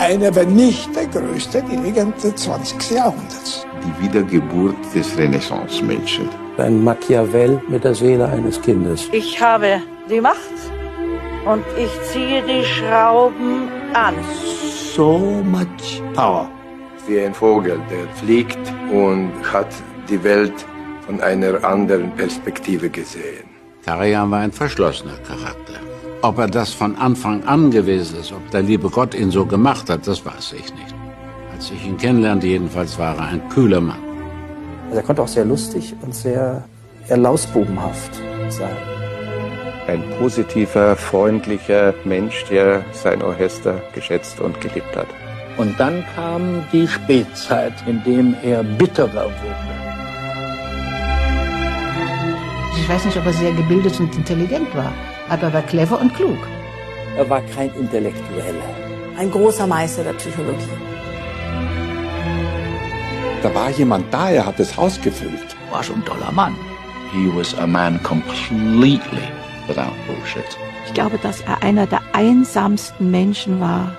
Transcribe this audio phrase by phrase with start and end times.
[0.00, 2.90] einer, wenn nicht der größte Dirigent des 20.
[2.90, 3.66] Jahrhunderts.
[3.84, 6.28] Die Wiedergeburt des Renaissance-Menschen.
[6.56, 9.08] Ein Machiavell mit der Seele eines Kindes.
[9.12, 10.58] Ich habe die Macht
[11.44, 14.14] und ich ziehe die Schrauben an.
[14.94, 16.48] So much power.
[17.06, 18.58] Wie ein Vogel, der fliegt
[18.92, 19.72] und hat
[20.08, 20.64] die Welt
[21.06, 23.44] von einer anderen Perspektive gesehen.
[23.84, 25.89] Karajan war ein verschlossener Charakter.
[26.22, 29.88] Ob er das von Anfang an gewesen ist, ob der liebe Gott ihn so gemacht
[29.88, 30.94] hat, das weiß ich nicht.
[31.50, 33.98] Als ich ihn kennenlernte, jedenfalls war er ein kühler Mann.
[34.88, 36.62] Also er konnte auch sehr lustig und sehr
[37.08, 38.20] eher lausbubenhaft
[38.50, 38.76] sein.
[39.86, 45.06] Ein positiver, freundlicher Mensch, der sein Orchester geschätzt und geliebt hat.
[45.56, 49.80] Und dann kam die Spätzeit, in dem er bitterer wurde.
[52.78, 54.92] Ich weiß nicht, ob er sehr gebildet und intelligent war,
[55.30, 56.38] aber er war clever und klug.
[57.16, 58.70] Er war kein Intellektueller.
[59.16, 60.76] Ein großer Meister der Psychologie.
[63.42, 65.56] Da war jemand da, er hat das Haus gefüllt.
[65.70, 66.54] War schon ein toller Mann.
[67.12, 69.28] He was a man completely
[69.66, 70.44] without bullshit.
[70.86, 73.96] Ich glaube, dass er einer der einsamsten Menschen war,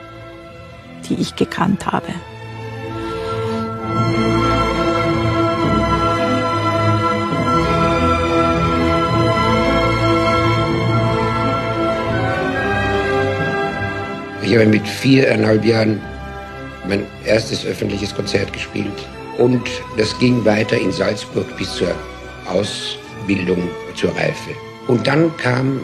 [1.09, 2.13] die ich gekannt habe.
[14.55, 16.01] Habe mit viereinhalb Jahren
[16.87, 19.07] mein erstes öffentliches Konzert gespielt.
[19.37, 19.61] Und
[19.97, 21.93] das ging weiter in Salzburg bis zur
[22.47, 24.51] Ausbildung, zur Reife.
[24.87, 25.79] Und dann kam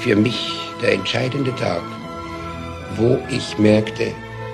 [0.00, 1.82] für mich der entscheidende Tag,
[2.96, 4.12] wo ich merkte,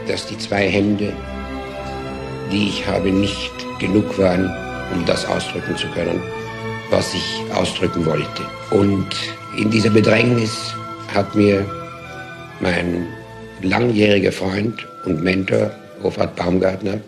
[0.08, 1.12] dass die zwei Hände,
[2.52, 4.50] die ich habe, nicht genug waren,
[4.94, 6.22] um das ausdrücken zu können,
[6.90, 8.42] was ich ausdrücken wollte.
[8.70, 9.08] Und
[9.56, 10.74] in dieser Bedrängnis
[11.14, 11.64] hat mir
[12.60, 13.06] mein
[13.64, 15.70] langjähriger Freund und Mentor,
[16.02, 17.00] Hofrat Baumgartner,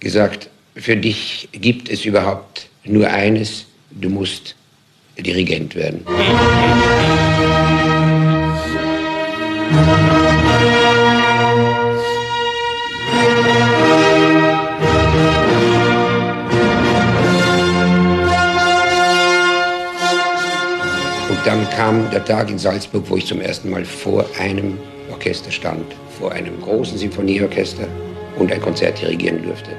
[0.00, 4.54] gesagt, für dich gibt es überhaupt nur eines, du musst
[5.18, 6.02] Dirigent werden.
[9.70, 10.25] Und
[21.76, 24.78] kam der Tag in Salzburg, wo ich zum ersten Mal vor einem
[25.10, 25.84] Orchester stand,
[26.18, 27.86] vor einem großen Sinfonieorchester
[28.38, 29.72] und ein Konzert dirigieren durfte.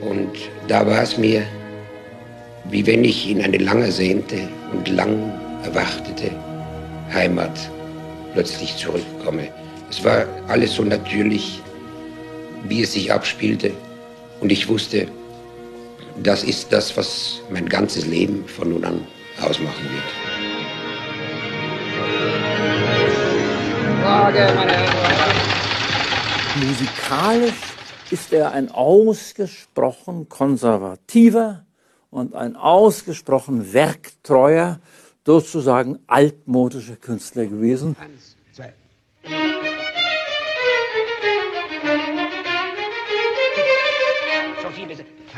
[0.00, 0.30] Und
[0.68, 1.42] da war es mir,
[2.70, 5.32] wie wenn ich in eine lang ersehnte und lang
[5.64, 6.30] erwartete
[7.12, 7.58] Heimat
[8.32, 9.48] plötzlich zurückkomme.
[9.90, 11.60] Es war alles so natürlich,
[12.68, 13.72] wie es sich abspielte.
[14.40, 15.08] Und ich wusste,
[16.22, 19.00] das ist das, was mein ganzes Leben von nun an
[19.42, 20.30] ausmachen wird.
[24.02, 24.90] Frage, meine Herren.
[26.66, 27.54] Musikalisch
[28.10, 31.64] ist er ein ausgesprochen konservativer
[32.10, 34.80] und ein ausgesprochen werktreuer,
[35.24, 37.96] sozusagen altmodischer Künstler gewesen.
[38.00, 38.72] Eins, zwei.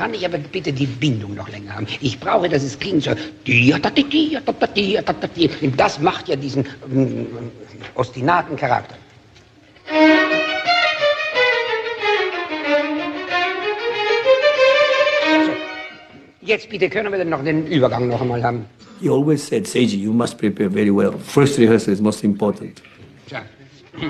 [0.03, 1.87] Kann ich aber bitte die Bindung noch länger haben?
[2.01, 3.11] Ich brauche, dass es klingt so.
[5.77, 7.27] Das macht ja diesen ähm,
[7.95, 8.95] ostinaten Charakter.
[15.45, 15.51] So,
[16.41, 18.65] jetzt bitte können wir denn noch den Übergang noch einmal haben.
[18.99, 21.13] He always said, Seiji, you must prepare very well.
[21.17, 22.81] First rehearsal is most important.
[23.29, 23.41] Tja.
[24.01, 24.07] Ja,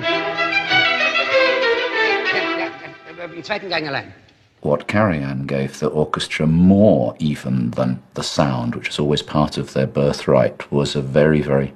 [3.16, 4.23] ja, Im zweiten Gang allein.
[4.64, 9.74] What Karajan gave the orchestra more even than the sound, which was always part of
[9.74, 11.74] their birthright, was a very, very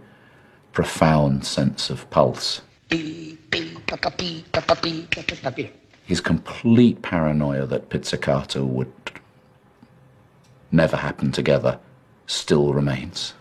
[0.72, 2.62] profound sense of pulse.
[6.06, 8.92] His complete paranoia that pizzicato would
[10.72, 11.78] never happen together
[12.26, 13.34] still remains.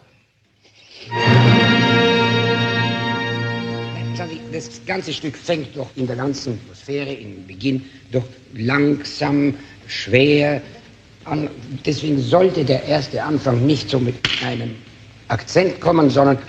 [4.52, 8.24] Das ganze Stück fängt doch in der ganzen Atmosphäre, im Beginn, doch
[8.54, 9.54] langsam,
[9.88, 10.62] schwer
[11.26, 11.50] an.
[11.86, 14.76] Deswegen sollte der erste Anfang nicht so mit einem
[15.28, 16.40] Akzent kommen, sondern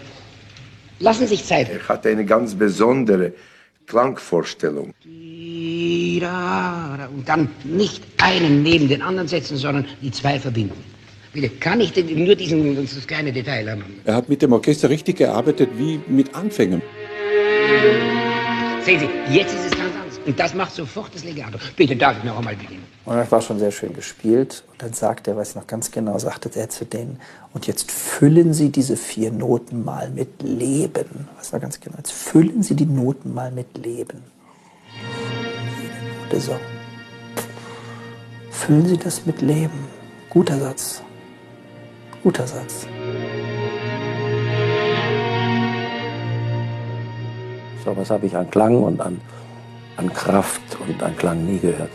[1.00, 1.68] lassen Sie sich Zeit.
[1.68, 3.32] Er hatte eine ganz besondere
[3.86, 4.94] Klangvorstellung.
[5.04, 6.20] Und
[7.26, 10.82] dann nicht einen neben den anderen setzen, sondern die zwei verbinden.
[11.32, 13.84] Bitte, kann ich denn nur diesen, das kleine Detail haben?
[14.04, 16.82] Er hat mit dem Orchester richtig gearbeitet wie mit Anfängern.
[18.84, 20.18] Sehen Sie, jetzt ist es ganz anders.
[20.26, 21.58] Und das macht sofort das Legato.
[21.76, 22.84] Bitte, darf ich noch einmal beginnen?
[23.04, 24.64] Und das war schon sehr schön gespielt.
[24.72, 27.20] Und dann sagte er, weiß ich noch ganz genau, sagte er zu denen,
[27.54, 31.28] und jetzt füllen Sie diese vier Noten mal mit Leben.
[31.38, 31.96] Das war ganz genau.
[31.96, 34.22] Jetzt füllen Sie die Noten mal mit Leben.
[36.38, 36.60] tolle Song.
[38.50, 39.88] Füllen Sie das mit Leben.
[40.30, 41.02] Guter Satz.
[42.22, 42.86] Guter Satz.
[47.84, 49.20] So was habe ich an Klang und an,
[49.96, 51.90] an Kraft und an Klang nie gehört.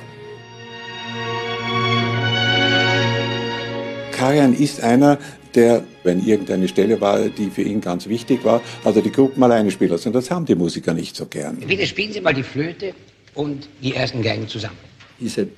[4.12, 5.18] Karajan ist einer,
[5.56, 9.70] der, wenn irgendeine Stelle war, die für ihn ganz wichtig war, also die Gruppen alleine
[9.70, 10.08] spielen lassen.
[10.10, 11.58] Und das haben die Musiker nicht so gern.
[11.58, 12.94] Bitte spielen Sie mal die Flöte
[13.36, 14.78] und die ersten Geigen zusammen.
[15.20, 15.50] He said,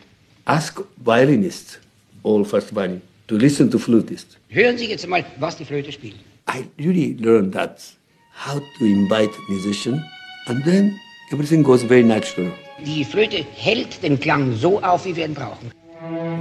[0.45, 1.80] ask violinist,
[2.24, 4.38] all first violin, to listen to flutist.
[4.50, 6.16] Hören Sie jetzt mal, was die Flöte spielt.
[6.48, 7.81] I really learned that,
[8.45, 10.04] how to invite musician,
[10.47, 11.00] and then
[11.31, 12.51] everything goes very natural.
[12.86, 15.71] Die Flöte hält den Klang so auf, wie wir ihn brauchen.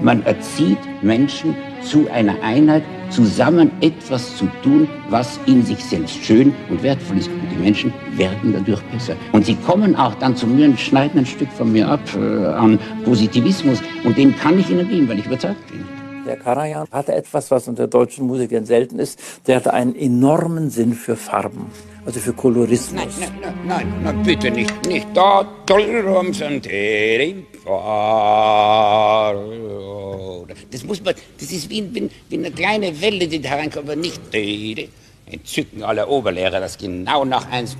[0.03, 6.53] Man erzieht Menschen zu einer Einheit, zusammen etwas zu tun, was in sich selbst schön
[6.69, 7.29] und wertvoll ist.
[7.29, 9.17] Und die Menschen werden dadurch besser.
[9.33, 12.47] Und sie kommen auch dann zu mir und schneiden ein Stück von mir ab äh,
[12.47, 13.79] an Positivismus.
[14.03, 15.87] Und den kann ich ihnen geben, weil ich überzeugt bin.
[16.27, 19.19] Der Karajan hatte etwas, was unter deutschen Musikern selten ist.
[19.47, 21.67] Der hatte einen enormen Sinn für Farben,
[22.06, 22.93] also für Kolorismus.
[22.93, 25.47] Nein, nein, nein, nein, nein bitte nicht, nicht da.
[30.71, 33.97] Das muss man, das ist wie, wie, wie eine kleine Welle, die da hereinkommt, aber
[33.97, 34.21] nicht
[35.27, 37.77] Entzücken aller Oberlehrer, das genau nach eins.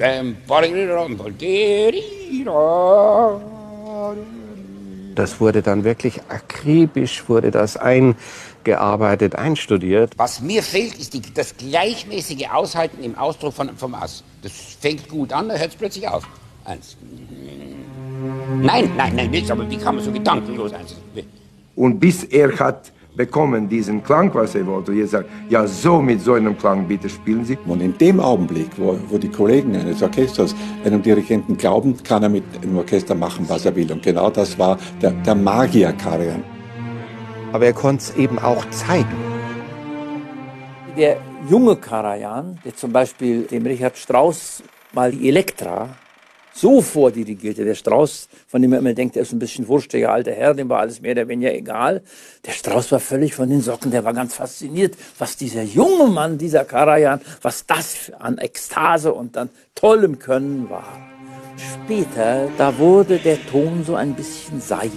[5.15, 7.77] Das wurde dann wirklich akribisch, wurde das
[8.65, 10.13] eingearbeitet, einstudiert.
[10.17, 14.25] Was mir fehlt, ist die, das gleichmäßige Aushalten im Ausdruck von, vom Ass.
[14.43, 16.27] Das fängt gut an, dann hört es plötzlich auf.
[16.65, 16.97] Eins.
[18.63, 20.97] Nein, nein, nein, nicht, aber wie kann man so gedankenlos eins?
[21.77, 26.01] Und bis er hat bekommen diesen Klang, was er wollte, und jetzt sagt, ja, so
[26.01, 27.57] mit so einem Klang bitte spielen Sie.
[27.67, 32.29] Und in dem Augenblick, wo, wo die Kollegen eines Orchesters einem Dirigenten glauben, kann er
[32.29, 33.93] mit dem Orchester machen, was er will.
[33.93, 36.54] Und genau das war der, der Magier Karajan.
[37.55, 39.15] Aber er konnte es eben auch zeigen.
[40.97, 41.19] Der
[41.49, 44.61] junge Karajan, der zum Beispiel dem Richard Strauss
[44.93, 45.91] mal die Elektra
[46.53, 47.65] so vordirigierte.
[47.65, 50.69] Der Strauß, von dem man immer denkt, der ist ein bisschen wurstiger alter Herr, dem
[50.69, 52.03] war alles mehr oder weniger egal.
[52.45, 56.39] Der Strauß war völlig von den Socken, der war ganz fasziniert, was dieser junge Mann,
[56.39, 61.14] dieser Karajan, was das an Ekstase und an tollem Können war.
[61.57, 64.93] Später, da wurde der Ton so ein bisschen seidig.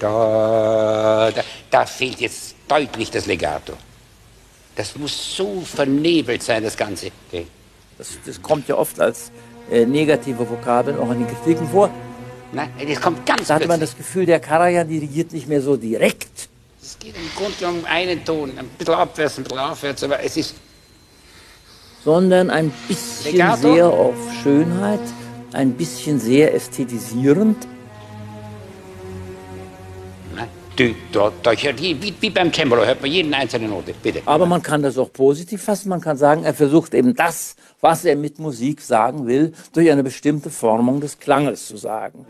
[0.00, 3.74] Da, da, da fehlt jetzt deutlich das Legato.
[4.74, 7.10] Das muss so vernebelt sein, das Ganze.
[7.98, 9.30] Das, das kommt ja oft als
[9.70, 11.90] äh, negative Vokabeln auch in den Kritiken vor.
[12.52, 15.76] Nein, das kommt ganz Da hatte man das Gefühl, der Karajan dirigiert nicht mehr so
[15.76, 16.48] direkt.
[16.82, 20.36] Es geht im Grunde um einen Ton, ein bisschen abwärts, ein bisschen aufwärts, aber es
[20.36, 20.54] ist...
[22.04, 23.74] Sondern ein bisschen Legato?
[23.74, 25.00] sehr auf Schönheit,
[25.52, 27.56] ein bisschen sehr ästhetisierend.
[30.74, 34.22] Du, da, da, wie, wie beim Cembalo hört man jeden einzelne Note, bitte.
[34.24, 35.90] Aber man kann das auch positiv fassen.
[35.90, 40.02] Man kann sagen, er versucht eben das, was er mit Musik sagen will, durch eine
[40.02, 42.24] bestimmte Formung des Klanges zu sagen.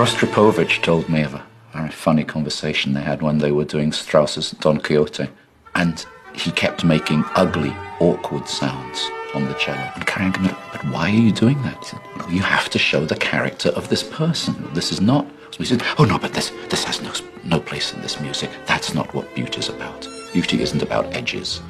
[0.00, 4.52] Rostropovich told me of a very funny conversation they had when they were doing Strauss's
[4.52, 5.28] Don Quixote.
[5.74, 9.92] And he kept making ugly, awkward sounds on the cello.
[9.94, 11.76] And Karajan came but why are you doing that?
[11.80, 14.72] He said, well, you have to show the character of this person.
[14.72, 15.26] This is not.
[15.50, 17.12] So he said, oh no, but this, this has no,
[17.44, 18.48] no place in this music.
[18.64, 20.08] That's not what beauty is about.
[20.32, 21.60] Beauty isn't about edges.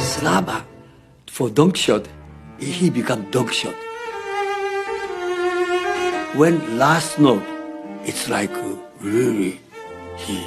[0.00, 0.64] Slava,
[1.26, 2.08] for Don Quixote,
[2.58, 3.74] he become dog shot.
[6.34, 7.42] When last note,
[8.04, 9.60] it's like uh, really
[10.16, 10.44] he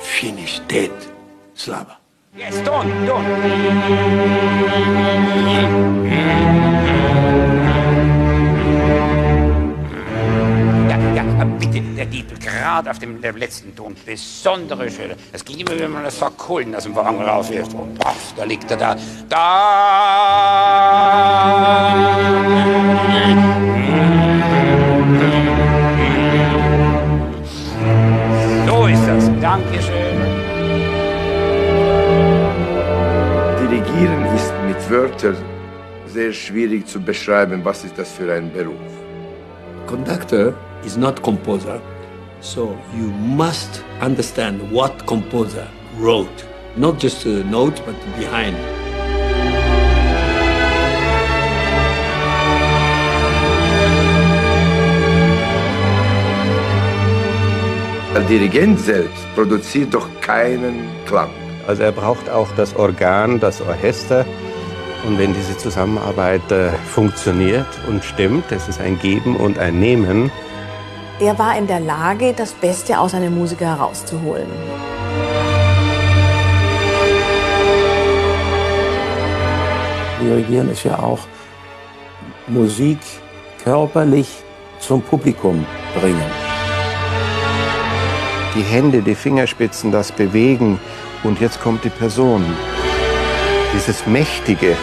[0.00, 0.92] finished dead,
[1.54, 1.98] Slava.
[2.36, 3.24] Yes, Don, Don.
[12.10, 15.16] Diebel, gerade auf dem letzten Ton, besondere Schöne.
[15.32, 17.72] Es ging immer, wenn man das Sack Kohlen aus dem Wagen rauswirft.
[17.74, 18.96] Und paff, da liegt er da.
[19.28, 20.10] Da!
[28.66, 29.30] So ist das.
[29.40, 30.18] Dankeschön.
[33.60, 35.36] Dirigieren ist mit Wörtern
[36.06, 38.74] sehr schwierig zu beschreiben, was ist das für ein Beruf.
[39.86, 41.80] Conductor is not composer,
[42.42, 45.68] so you must understand what composer
[45.98, 48.56] wrote, not just the note, but behind.
[58.14, 61.30] Der Dirigent selbst produziert doch keinen Klang.
[61.66, 64.24] Also er braucht auch das Organ, das Orchester.
[65.06, 70.30] Und wenn diese Zusammenarbeit äh, funktioniert und stimmt, es ist ein Geben und ein Nehmen,
[71.20, 74.48] er war in der Lage, das Beste aus einem Musiker herauszuholen.
[80.18, 81.18] Dirigieren ist ja auch
[82.46, 83.00] Musik
[83.62, 84.28] körperlich
[84.78, 85.66] zum Publikum
[86.00, 86.30] bringen.
[88.54, 90.80] Die Hände, die Fingerspitzen, das Bewegen
[91.22, 92.42] und jetzt kommt die Person.
[93.74, 94.74] Dieses Mächtige.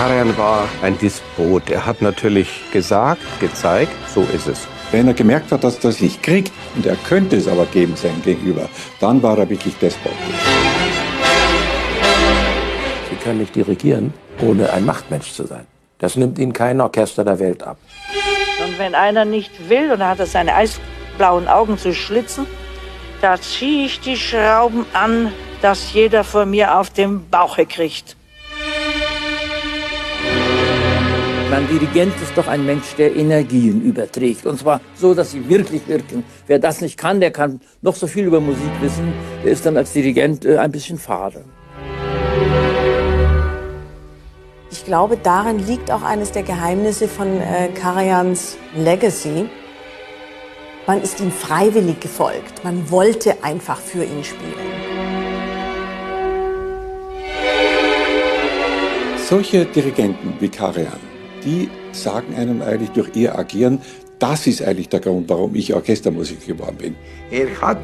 [0.00, 1.68] Karajan war ein Despot.
[1.68, 4.66] Er hat natürlich gesagt, gezeigt, so ist es.
[4.92, 7.94] Wenn er gemerkt hat, dass er das nicht kriegt und er könnte es aber geben
[7.96, 10.16] seinem Gegenüber, dann war er wirklich despotisch.
[13.10, 15.66] Sie können nicht dirigieren, ohne ein Machtmensch zu sein.
[15.98, 17.76] Das nimmt Ihnen kein Orchester der Welt ab.
[18.64, 22.46] Und wenn einer nicht will und er hat seine eisblauen Augen zu schlitzen,
[23.20, 25.30] da ziehe ich die Schrauben an,
[25.60, 28.16] dass jeder von mir auf dem Bauche kriegt.
[31.60, 34.46] Ein Dirigent ist doch ein Mensch, der Energien überträgt.
[34.46, 36.24] Und zwar so, dass sie wirklich wirken.
[36.46, 39.12] Wer das nicht kann, der kann noch so viel über Musik wissen,
[39.44, 41.44] der ist dann als Dirigent äh, ein bisschen fade.
[44.70, 49.46] Ich glaube, darin liegt auch eines der Geheimnisse von äh, Karajans Legacy.
[50.86, 52.64] Man ist ihm freiwillig gefolgt.
[52.64, 54.70] Man wollte einfach für ihn spielen.
[59.28, 61.09] Solche Dirigenten wie Karajan,
[61.44, 63.80] die sagen einem eigentlich durch ihr Agieren,
[64.18, 66.94] das ist eigentlich der Grund, warum ich Orchestermusiker geworden bin.
[67.30, 67.80] Er hat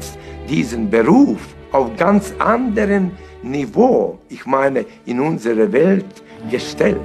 [0.47, 1.39] diesen Beruf
[1.71, 3.11] auf ganz anderem
[3.43, 6.05] Niveau, ich meine, in unsere Welt
[6.51, 7.01] gestellt.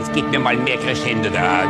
[0.00, 1.64] Es geht mir mal mehr Crescendo da.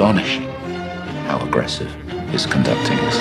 [0.00, 0.48] Astonishing
[1.28, 1.90] how aggressive
[2.32, 3.18] his conducting is.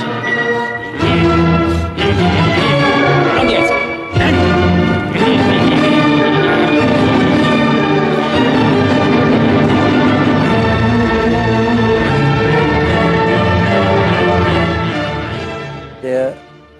[16.01, 16.33] Der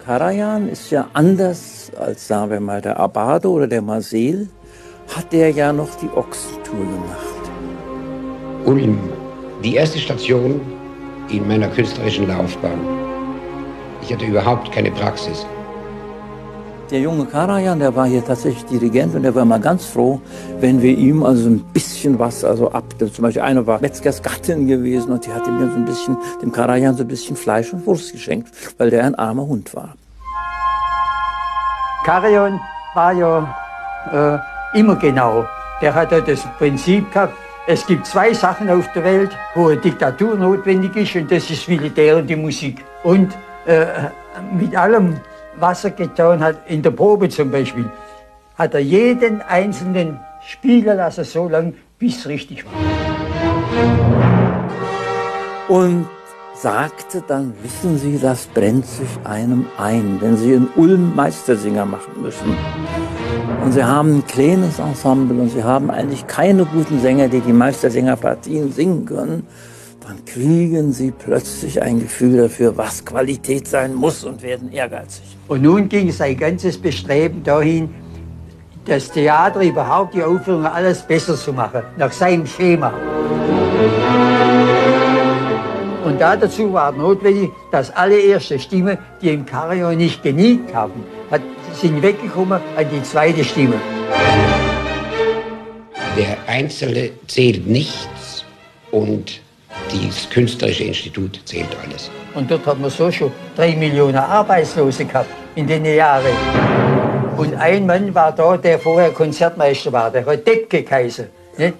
[0.06, 4.48] Karajan ist ja anders als, sagen wir mal, der Abado oder der Marcel,
[5.13, 7.44] hat der ja noch die Ochsentour gemacht.
[8.65, 8.98] Ulm,
[9.63, 10.61] die erste Station
[11.29, 12.79] in meiner künstlerischen Laufbahn.
[14.01, 15.45] Ich hatte überhaupt keine Praxis.
[16.89, 20.19] Der junge Karajan, der war hier tatsächlich Dirigent und der war immer ganz froh,
[20.59, 22.83] wenn wir ihm also ein bisschen was also ab.
[22.97, 26.17] Zum Beispiel eine war Metzgers Gattin gewesen und die hat ihm dann so ein bisschen,
[26.41, 28.49] dem Karajan so ein bisschen Fleisch und Wurst geschenkt,
[28.79, 29.93] weil der ein armer Hund war.
[32.05, 32.59] Karajan
[32.95, 33.55] war ja
[34.73, 35.45] äh, immer genau.
[35.83, 37.35] Der hat ja das Prinzip gehabt,
[37.69, 41.67] es gibt zwei Sachen auf der Welt, wo eine Diktatur notwendig ist und das ist
[41.67, 42.83] Militär und die Musik.
[43.03, 43.31] Und
[43.67, 43.85] äh,
[44.59, 45.17] mit allem,
[45.57, 47.85] was er getan hat, in der Probe zum Beispiel,
[48.57, 52.73] hat er jeden einzelnen spielen lassen, so lange, bis es richtig war.
[55.67, 56.07] Und
[56.55, 62.19] sagte dann, wissen Sie, das brennt sich einem ein, wenn Sie in Ulm Meistersinger machen
[62.19, 62.57] müssen.
[63.63, 67.53] Und Sie haben ein kleines Ensemble und Sie haben eigentlich keine guten Sänger, die die
[67.53, 69.46] Meistersingerpartien singen können,
[70.10, 75.38] dann kriegen Sie plötzlich ein Gefühl dafür, was Qualität sein muss und werden ehrgeizig.
[75.48, 77.89] Und nun ging sein ganzes Bestreben dahin,
[78.86, 82.91] das Theater, überhaupt die Aufführung, alles besser zu machen, nach seinem Schema.
[86.03, 91.41] Und dazu war notwendig, dass alle erste Stimmen, die im Karajan nicht geniegt haben, hat,
[91.73, 93.75] sind weggekommen an die zweite Stimme.
[96.17, 98.43] Der Einzelne zählt nichts
[98.91, 99.41] und
[99.91, 102.09] das Künstlerische Institut zählt alles.
[102.33, 106.33] Und dort hat man so schon drei Millionen Arbeitslose gehabt in den Jahren.
[107.38, 111.27] Und ein Mann war da, der vorher Konzertmeister war, der hat Deppke geheißen.
[111.57, 111.73] Nicht?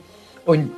[0.46, 0.72] Und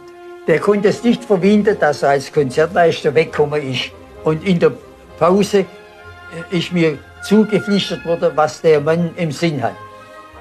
[0.47, 3.91] der konnte es nicht verwinden, dass er als Konzertmeister weggekommen ist.
[4.23, 4.71] Und in der
[5.19, 9.75] Pause äh, ist mir zugeflüstert worden, was der Mann im Sinn hat.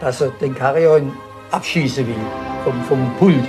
[0.01, 1.13] Dass er den Karajan
[1.51, 2.15] abschießen will
[2.65, 3.45] vom, vom Pult.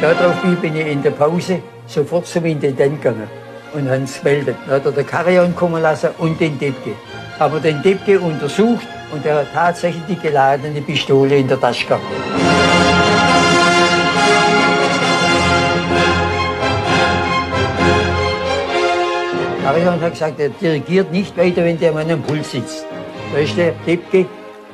[0.00, 3.28] Darauf bin ich in der Pause sofort zum Intendant gegangen
[3.74, 4.56] und habe es gemeldet.
[4.66, 6.92] Dann hat er den Karajan kommen lassen und den Debke.
[7.38, 11.86] Haben wir den Debke untersucht und er hat tatsächlich die geladene Pistole in der Tasche
[11.86, 12.57] gehabt.
[19.68, 22.86] Karajan hat gesagt, er dirigiert nicht weiter, wenn der Mann am Puls sitzt.
[23.30, 24.24] Da ist der Debke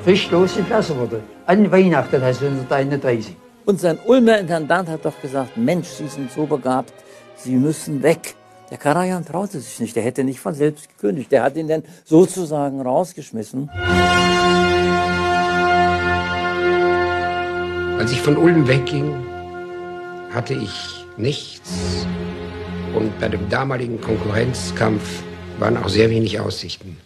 [0.04, 1.24] frisch losgelassen worden.
[1.46, 3.34] An Weihnachten 1931.
[3.64, 6.94] Und sein Ulmer Intendant hat doch gesagt, Mensch, Sie sind so begabt,
[7.34, 8.36] Sie müssen weg.
[8.70, 11.32] Der Karajan traute sich nicht, der hätte nicht von selbst gekündigt.
[11.32, 13.68] Der hat ihn dann sozusagen rausgeschmissen.
[17.98, 19.12] Als ich von Ulm wegging,
[20.32, 22.06] hatte ich nichts.
[22.94, 25.22] Und bei dem damaligen Konkurrenzkampf
[25.58, 26.96] waren auch sehr wenig Aussichten.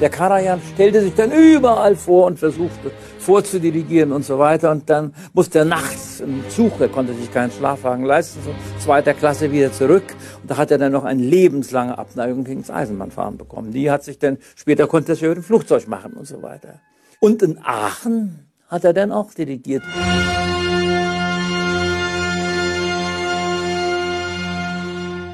[0.00, 4.70] Der Karajan stellte sich dann überall vor und versuchte vorzudirigieren und so weiter.
[4.70, 8.50] Und dann musste er nachts im Zug, er konnte sich keinen Schlafwagen leisten, so
[8.82, 10.04] zweiter Klasse wieder zurück.
[10.42, 13.72] Und da hat er dann noch eine lebenslange Abneigung gegen das Eisenbahnfahren bekommen.
[13.72, 16.80] Die hat sich dann, später konnte er sich ein Flugzeug machen und so weiter.
[17.20, 19.82] Und in Aachen hat er dann auch dirigiert.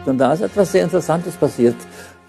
[0.06, 1.76] Und da ist etwas sehr Interessantes passiert,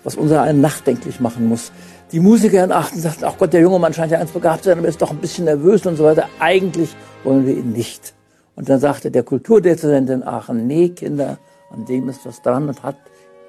[0.03, 1.72] was unser einen nachdenklich machen muss.
[2.12, 4.69] Die Musiker in Aachen sagten, ach Gott, der junge Mann scheint ja eins begabt zu
[4.69, 6.29] sein, aber ist doch ein bisschen nervös und so weiter.
[6.39, 8.13] Eigentlich wollen wir ihn nicht.
[8.55, 11.38] Und dann sagte der Kulturdezernent in Aachen, nee, Kinder,
[11.69, 12.96] an dem ist was dran und hat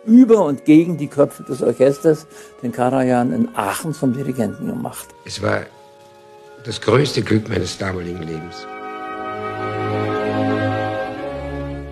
[0.05, 2.27] über und gegen die Köpfe des Orchesters
[2.63, 5.07] den Karajan in Aachen zum Dirigenten gemacht.
[5.25, 5.63] Es war
[6.65, 8.67] das größte Glück meines damaligen Lebens.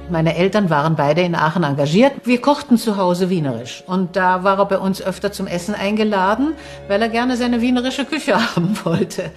[0.08, 2.12] Meine Eltern waren beide in Aachen engagiert.
[2.22, 3.82] Wir kochten zu Hause wienerisch.
[3.88, 6.54] Und da war er bei uns öfter zum Essen eingeladen,
[6.86, 9.32] weil er gerne seine wienerische Küche haben wollte.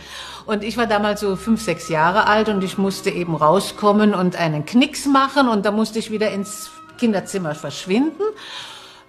[0.45, 4.35] Und ich war damals so fünf, sechs Jahre alt und ich musste eben rauskommen und
[4.35, 8.21] einen Knicks machen und da musste ich wieder ins Kinderzimmer verschwinden.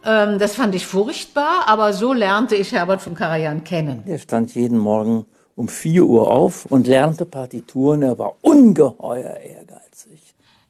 [0.04, 4.02] Ähm, das fand ich furchtbar, aber so lernte ich Herbert von Karajan kennen.
[4.06, 8.00] Er stand jeden Morgen um 4 Uhr auf und lernte Partituren.
[8.02, 9.59] Er war ungeheuer ehrgeizig.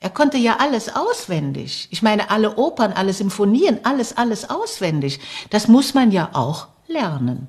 [0.03, 1.89] Er konnte ja alles auswendig.
[1.91, 5.21] Ich meine, alle Opern, alle Symphonien, alles, alles auswendig.
[5.51, 7.49] Das muss man ja auch lernen.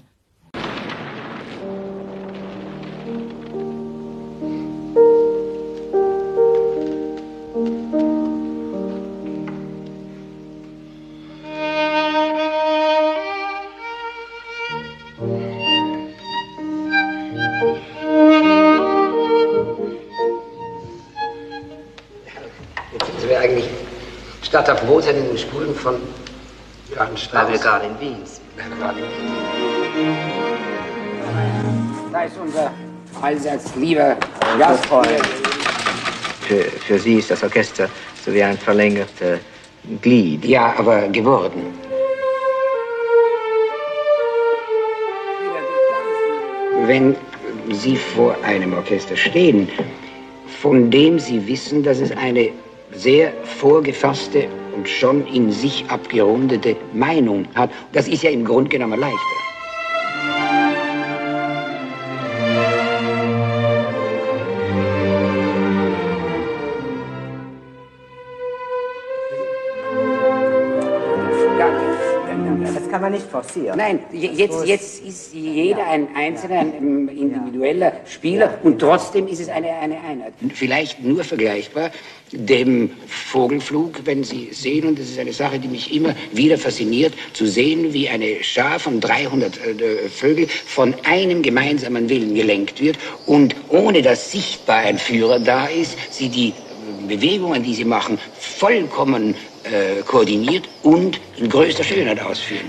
[24.71, 25.95] Der Brot in den Spuren von
[26.93, 27.43] Johann Strauss.
[27.43, 28.41] Weil wir gerade in Wien sind.
[32.13, 32.71] Da ist unser
[33.21, 34.15] allseits lieber
[34.57, 35.25] Gastfreund.
[36.47, 37.89] Für, für Sie ist das Orchester
[38.25, 39.39] so wie ein verlängertes
[40.01, 40.45] Glied.
[40.45, 41.73] Ja, aber geworden.
[46.85, 47.15] Wenn
[47.71, 49.69] Sie vor einem Orchester stehen,
[50.61, 52.49] von dem Sie wissen, dass es eine
[52.93, 58.99] sehr vorgefasste und schon in sich abgerundete Meinung hat, das ist ja im Grunde genommen
[58.99, 59.17] leichter.
[72.63, 73.77] Das kann man nicht forcieren.
[73.77, 79.39] Nein, je- jetzt, jetzt ist jeder ein einzelner, ein ähm, individueller Spieler und trotzdem ist
[79.41, 80.33] es eine, eine Einheit.
[80.53, 81.91] Vielleicht nur vergleichbar
[82.31, 87.13] dem Vogelflug, wenn Sie sehen, und das ist eine Sache, die mich immer wieder fasziniert,
[87.33, 92.97] zu sehen, wie eine Schar von 300 äh, Vögel von einem gemeinsamen Willen gelenkt wird
[93.25, 96.53] und ohne dass sichtbar ein Führer da ist, sie die
[97.07, 102.65] Bewegungen, die sie machen, vollkommen äh, koordiniert und in größter Schönheit ausführen.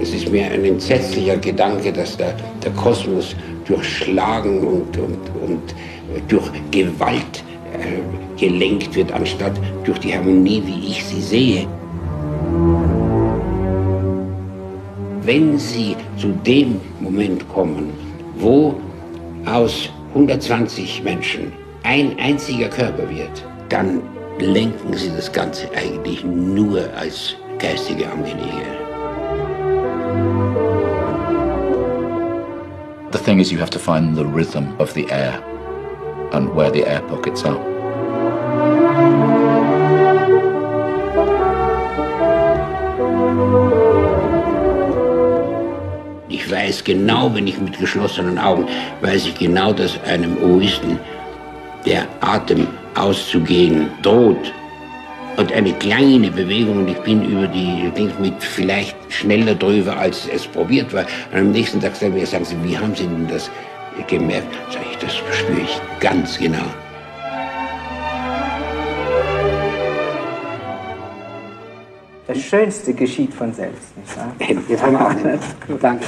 [0.00, 3.34] Es ist mir ein entsetzlicher Gedanke, dass der, der Kosmos
[3.66, 5.72] durchschlagen und, und, und
[6.14, 9.52] äh, durch Gewalt äh, gelenkt wird, anstatt
[9.84, 11.66] durch die Harmonie, wie ich sie sehe.
[15.22, 17.90] Wenn Sie zu dem Moment kommen,
[18.36, 18.76] wo
[19.44, 21.52] aus 120 Menschen
[21.82, 24.02] ein einziger Körper wird, dann
[24.38, 28.85] lenken Sie das Ganze eigentlich nur als geistige Angelegenheit.
[33.26, 35.42] Thing is, you have to find the rhythm of the air
[36.32, 37.58] and where the air pockets are.
[46.28, 48.68] Ich weiß genau, wenn ich mit geschlossenen Augen,
[49.00, 51.00] weiß ich genau, dass einem Egoisten
[51.84, 54.52] der Atem auszugehen droht.
[55.36, 60.26] Und eine kleine Bewegung, und ich bin über die Dings mit vielleicht schneller drüber, als
[60.34, 61.04] es probiert war.
[61.32, 63.50] Und am nächsten Tag sagen, wir, sagen sie, wie haben Sie denn das
[64.08, 64.54] gemerkt?
[64.70, 66.64] Sag ich, das spüre ich ganz genau.
[72.26, 74.32] Das Schönste geschieht von selbst, nicht wahr?
[74.68, 75.78] Jetzt haben wir auch.
[75.80, 76.06] Danke.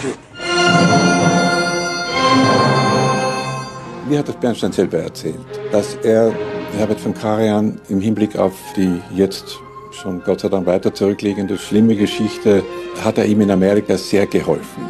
[4.08, 5.36] Mir hat das Bernstein selber erzählt,
[5.70, 6.32] dass er
[6.76, 9.58] Herbert von Karajan im Hinblick auf die jetzt
[9.92, 12.62] schon Gott sei Dank weiter zurückliegende schlimme Geschichte,
[13.02, 14.84] hat er ihm in Amerika sehr geholfen.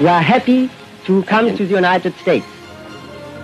[0.00, 0.70] You are happy
[1.06, 2.46] to come to the United States.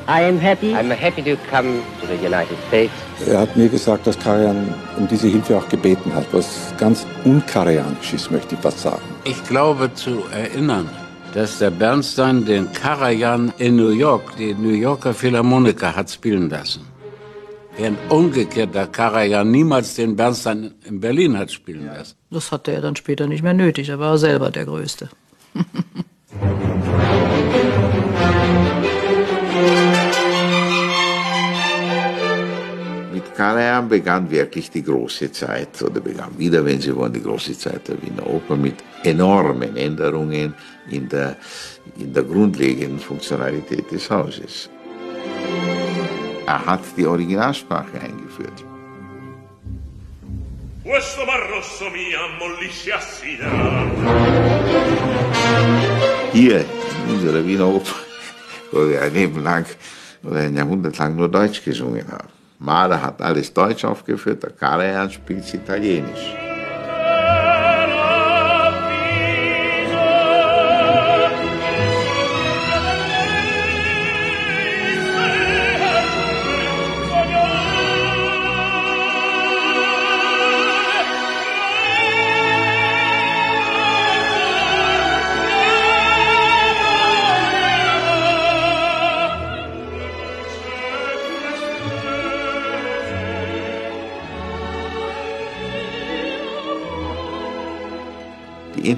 [0.08, 0.72] I am happy.
[0.72, 2.92] I'm happy to come to the United States.
[3.24, 8.12] Er hat mir gesagt, dass Karajan um diese Hilfe auch gebeten hat, was ganz unkarajanisch
[8.12, 9.02] ist, möchte ich fast sagen.
[9.24, 10.88] Ich glaube zu erinnern,
[11.32, 16.86] dass der Bernstein den Karajan in New York, die New Yorker Philharmoniker, hat spielen lassen.
[17.76, 22.16] Während umgekehrt der Karajan niemals den Bernstein in Berlin hat spielen lassen.
[22.30, 23.88] Das hatte er dann später nicht mehr nötig.
[23.88, 25.08] Er war selber der Größte.
[33.36, 37.86] Karajan begann wirklich die große Zeit, oder begann wieder, wenn Sie wollen, die große Zeit
[37.86, 40.54] der Wiener Oper mit enormen Änderungen
[40.90, 41.36] in der,
[41.98, 44.70] in der grundlegenden Funktionalität des Hauses.
[46.46, 48.64] Er hat die Originalsprache eingeführt.
[50.82, 51.26] Questo
[51.92, 52.92] mi ammollisce.
[56.32, 57.96] Hier in unserer Wiener Oper,
[58.72, 59.66] wo wir ein Leben lang
[60.22, 62.35] oder ein Jahrhundert lang nur Deutsch gesungen haben.
[62.58, 66.45] Mahler hat alles Deutsch aufgeführt, der Karajan spielt Italienisch.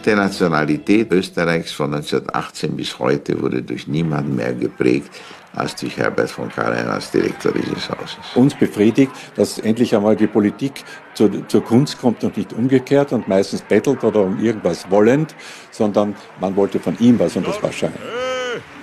[0.09, 5.11] Internationalität Österreichs von 1918 bis heute wurde durch niemanden mehr geprägt
[5.55, 8.17] als durch Herbert von Karajan als Direktor dieses Hauses.
[8.35, 13.29] Uns befriedigt, dass endlich einmal die Politik zur, zur Kunst kommt und nicht umgekehrt und
[13.29, 15.35] meistens bettelt oder um irgendwas wollend,
[15.71, 17.93] sondern man wollte von ihm was und das war Schein.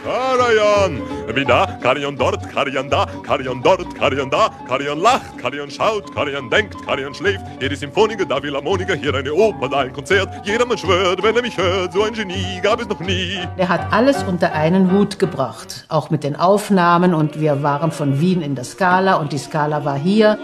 [0.05, 1.01] Karajan!
[1.33, 6.47] Wie da, Karajan dort, Karajan da, Karajan dort, Karajan da, Karajan lacht, Karajan schaut, Karajan
[6.51, 7.43] denkt, Karajan schläft.
[7.59, 10.29] Hier die Symphoniker, da Philharmoniker, hier eine Oper, da ein Konzert.
[10.45, 13.39] Jedermann schwört, wenn er mich hört, so ein Genie gab es noch nie.
[13.57, 18.19] Er hat alles unter einen Hut gebracht, auch mit den Aufnahmen und wir waren von
[18.19, 20.37] Wien in der Skala und die Skala war hier.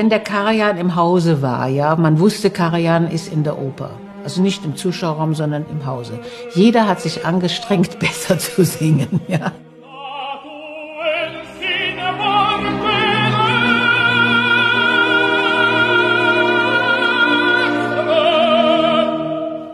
[0.00, 3.90] Wenn der Karajan im Hause war, ja, man wusste, Karajan ist in der Oper.
[4.24, 6.18] Also nicht im Zuschauerraum, sondern im Hause.
[6.54, 9.52] Jeder hat sich angestrengt, besser zu singen, ja.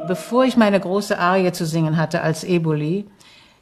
[0.08, 3.06] Bevor ich meine große Arie zu singen hatte als Eboli,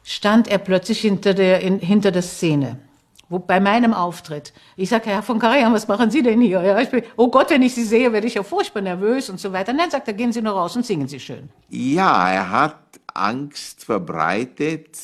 [0.03, 2.79] stand er plötzlich hinter der, in, hinter der Szene.
[3.27, 4.53] Wo, bei meinem Auftritt.
[4.75, 6.61] Ich sage, Herr von Karajan, was machen Sie denn hier?
[6.61, 9.39] Ja, ich bin, oh Gott, wenn ich Sie sehe, werde ich ja furchtbar nervös und
[9.39, 9.73] so weiter.
[9.73, 11.49] Nein, sagt er, gehen Sie nur raus und singen Sie schön.
[11.69, 12.79] Ja, er hat
[13.13, 14.97] Angst verbreitet,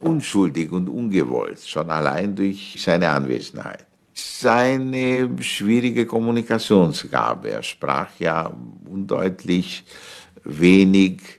[0.00, 3.84] unschuldig und ungewollt, schon allein durch seine Anwesenheit.
[4.14, 7.50] Seine schwierige Kommunikationsgabe.
[7.50, 8.50] Er sprach ja
[8.90, 9.84] undeutlich,
[10.44, 11.35] wenig,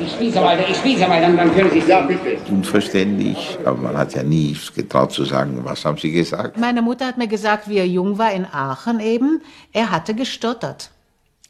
[0.00, 2.36] Ich spieße mal, ich spieße mal, dann, dann können Sie Ja, bitte.
[2.50, 6.58] unverständlich, aber man hat ja nie getraut zu sagen, was haben Sie gesagt?
[6.58, 9.40] Meine Mutter hat mir gesagt, wie er jung war in Aachen eben,
[9.72, 10.90] er hatte gestottert.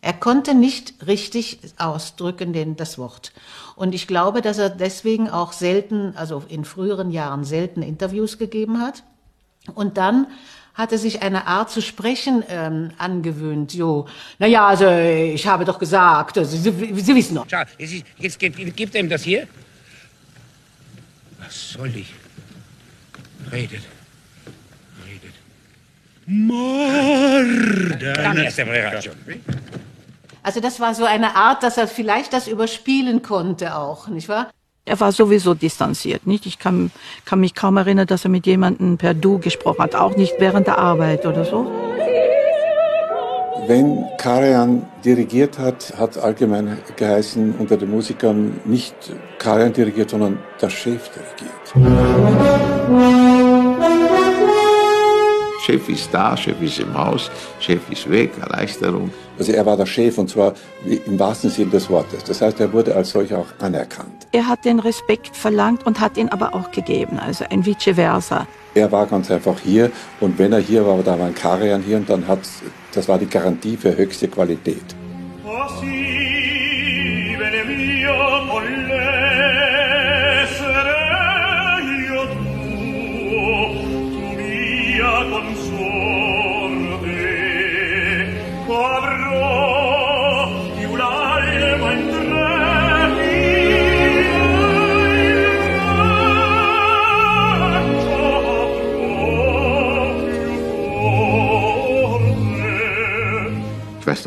[0.02, 3.32] Er konnte nicht richtig ausdrücken den, das Wort.
[3.74, 8.80] Und ich glaube, dass er deswegen auch selten, also in früheren Jahren selten Interviews gegeben
[8.80, 9.02] hat.
[9.74, 10.28] Und dann
[10.76, 13.72] hat er sich eine Art zu sprechen ähm, angewöhnt.
[13.72, 14.06] Jo,
[14.38, 17.46] naja, also ich habe doch gesagt, also, Sie, Sie wissen doch.
[17.50, 19.48] Schau, jetzt, ist, jetzt gibt, gibt ihm das hier.
[21.38, 22.12] Was soll ich?
[23.50, 23.82] Redet.
[25.06, 25.32] Redet.
[28.68, 29.16] Reaktion.
[30.42, 34.50] Also das war so eine Art, dass er vielleicht das überspielen konnte auch, nicht wahr?
[34.88, 36.46] Er war sowieso distanziert, nicht?
[36.46, 36.92] Ich kann,
[37.24, 40.68] kann mich kaum erinnern, dass er mit jemandem per Du gesprochen hat, auch nicht während
[40.68, 41.68] der Arbeit oder so.
[43.66, 48.94] Wenn Karajan dirigiert hat, hat allgemein geheißen unter den Musikern nicht
[49.40, 51.74] Karajan dirigiert, sondern der Chef dirigiert.
[55.64, 59.10] Chef ist da, Chef ist im Haus, Chef ist weg, Erleichterung.
[59.38, 62.24] Also er war der Chef und zwar im wahrsten Sinne des Wortes.
[62.24, 64.26] Das heißt, er wurde als solcher auch anerkannt.
[64.32, 68.46] Er hat den Respekt verlangt und hat ihn aber auch gegeben, also ein vice versa.
[68.74, 71.96] Er war ganz einfach hier und wenn er hier war, da war ein Karajan hier
[71.96, 72.40] und dann hat
[72.92, 74.84] das war die Garantie für höchste Qualität.
[75.44, 76.16] Ich weiß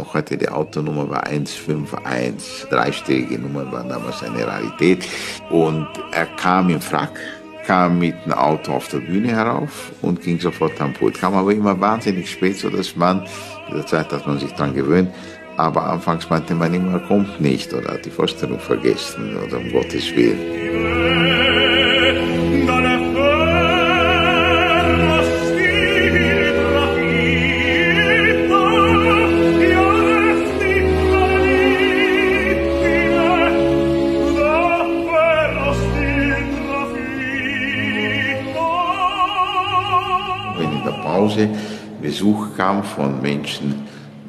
[0.10, 2.68] noch heute, die Autonummer war 151.
[2.70, 5.06] Dreistellige Nummern waren damals eine Rarität.
[5.50, 7.12] Und er kam im Frack,
[7.66, 11.20] kam mit einem Auto auf der Bühne herauf und ging sofort am Pult.
[11.20, 13.26] Kam aber immer wahnsinnig spät, so dass man,
[13.70, 15.14] in der Zeit hat man sich dran gewöhnt,
[15.58, 19.72] aber anfangs meinte man immer, er kommt nicht oder hat die Vorstellung vergessen oder um
[19.72, 21.49] Gottes Willen.
[42.84, 43.76] Von Menschen,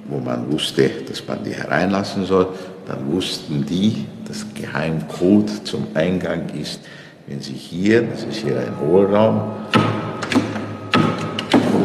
[0.08, 2.48] wo man wusste, dass man die hereinlassen soll,
[2.86, 6.80] dann wussten die, dass Geheimcode zum Eingang ist,
[7.26, 9.42] wenn sie hier, das ist hier ein Hohlraum,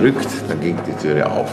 [0.06, 1.49] drückt, dann ging die Türe auf.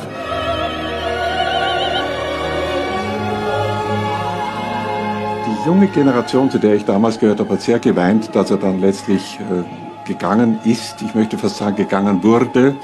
[5.46, 8.81] Die junge Generation, zu der ich damals gehört habe, hat sehr geweint, dass er dann
[8.81, 11.01] letztlich äh, gegangen ist.
[11.03, 12.77] Ich möchte fast sagen, gegangen wurde.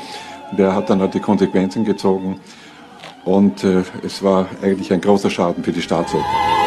[0.52, 2.40] Der hat dann halt die Konsequenzen gezogen.
[3.24, 6.57] Und äh, es war eigentlich ein großer Schaden für die Staatsoper.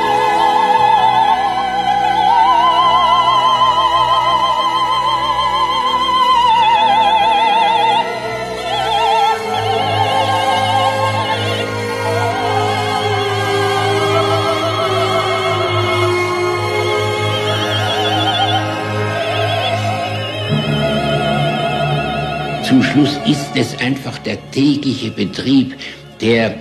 [22.91, 25.75] Schluss ist es einfach der tägliche Betrieb,
[26.19, 26.55] der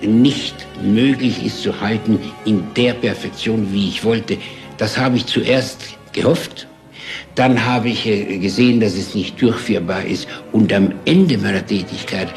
[0.00, 4.38] nicht möglich ist zu halten in der Perfektion, wie ich wollte.
[4.78, 6.66] Das habe ich zuerst gehofft.
[7.34, 10.26] Dann habe ich äh, gesehen, dass es nicht durchführbar ist.
[10.52, 12.28] Und am Ende meiner Tätigkeit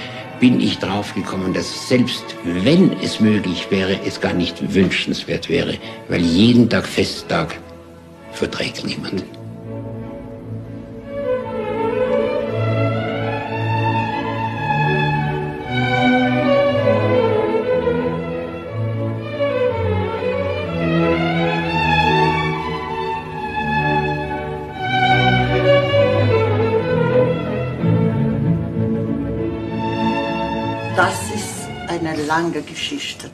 [0.42, 5.76] bin ich draufgekommen, dass selbst wenn es möglich wäre, es gar nicht wünschenswert wäre,
[6.10, 7.58] weil jeden Tag Festtag
[8.34, 9.24] verträgt niemand.
[32.58, 33.30] Lange Geschichte.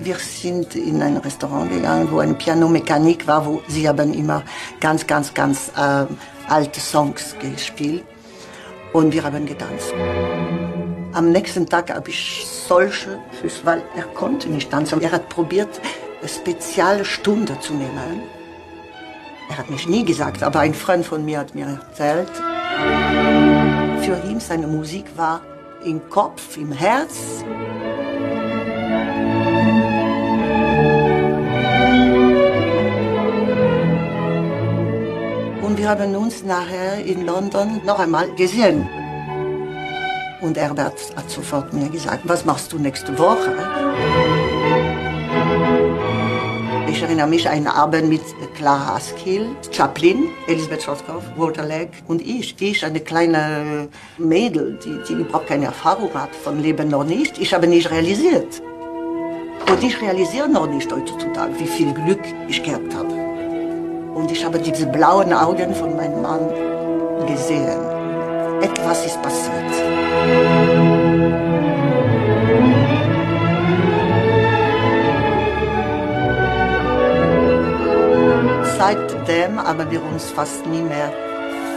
[0.00, 4.42] Wir sind in ein Restaurant gegangen, wo eine Pianomechanik war, wo sie haben immer
[4.80, 6.06] ganz, ganz, ganz äh,
[6.48, 8.04] alte Songs gespielt.
[8.92, 9.94] Und wir haben getanzt.
[11.12, 13.18] Am nächsten Tag habe ich solche,
[13.64, 15.00] weil er konnte nicht tanzen.
[15.00, 15.80] Er hat probiert,
[16.20, 18.22] eine spezielle Stunde zu nehmen.
[19.50, 22.30] Er hat mich nie gesagt, aber ein Freund von mir hat mir erzählt.
[24.02, 25.42] Für ihn seine Musik war
[25.84, 27.44] im Kopf, im Herz.
[35.92, 38.88] Haben uns nachher in London noch einmal gesehen.
[40.40, 43.52] Und Herbert hat sofort mir gesagt, was machst du nächste Woche?
[46.88, 48.22] Ich erinnere mich an einen Abend mit
[48.54, 52.56] Clara Askill, Chaplin, Elisabeth Schwarzkopf, Walter Legg und ich.
[52.58, 57.36] Ich, eine kleine Mädel, die, die überhaupt keine Erfahrung hat von Leben noch nicht.
[57.36, 58.62] Ich habe nicht realisiert.
[59.68, 63.21] Und ich realisiere noch nicht heutzutage, wie viel Glück ich gehabt habe.
[64.14, 66.48] Und ich habe diese blauen Augen von meinem Mann
[67.26, 67.78] gesehen.
[68.60, 69.72] Etwas ist passiert.
[78.78, 81.12] Seitdem haben wir uns fast nie mehr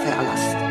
[0.03, 0.65] verlassen.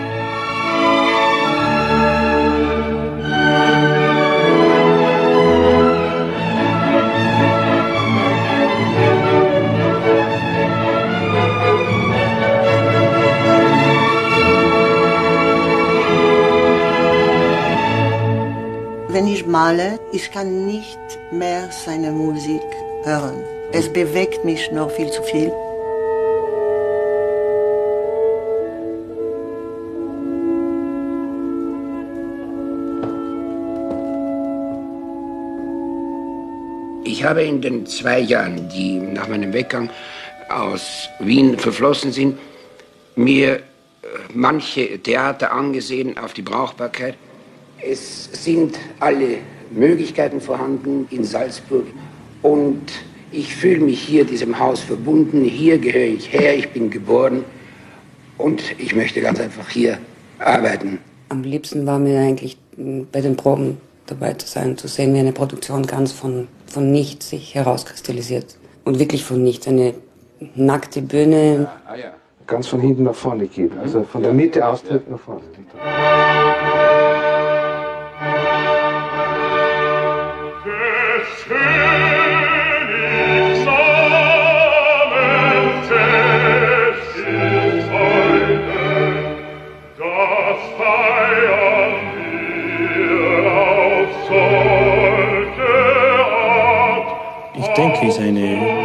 [19.14, 20.98] Ich male, ich kann nicht
[21.31, 22.62] mehr seine Musik
[23.05, 23.44] hören.
[23.70, 25.53] Es bewegt mich noch viel zu viel.
[37.05, 39.90] Ich habe in den zwei Jahren, die nach meinem Weggang
[40.48, 42.37] aus Wien verflossen sind,
[43.14, 43.61] mir äh,
[44.33, 47.14] manche Theater angesehen auf die Brauchbarkeit.
[47.86, 49.38] Es sind alle
[49.70, 51.86] Möglichkeiten vorhanden in Salzburg
[52.42, 52.80] und
[53.30, 55.44] ich fühle mich hier diesem Haus verbunden.
[55.44, 57.44] Hier gehöre ich her, ich bin geboren
[58.38, 59.98] und ich möchte ganz einfach hier
[60.38, 60.98] arbeiten.
[61.28, 65.32] Am liebsten war mir eigentlich bei den Proben dabei zu sein, zu sehen, wie eine
[65.32, 68.56] Produktion ganz von, von nichts sich herauskristallisiert.
[68.84, 69.66] Und wirklich von nichts.
[69.66, 69.94] Eine
[70.54, 71.68] nackte Bühne.
[71.86, 72.12] Ah, ja.
[72.46, 73.72] Ganz von hinten nach vorne geht.
[73.78, 75.40] Also von der Mitte austritt nach vorne.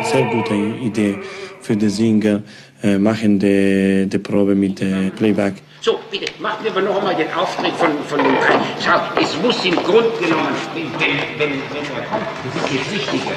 [0.10, 1.19] Sehr gute Idee
[1.62, 2.41] für den Singer,
[2.84, 5.56] äh, machen die, die Probe mit dem Playback.
[5.82, 8.60] So, bitte, machen wir aber noch einmal den Auftritt von, von dem Kai.
[8.84, 13.36] Schau, es muss im Grunde genommen, wenn, wenn, wenn, er kommt, das ist jetzt wichtiger,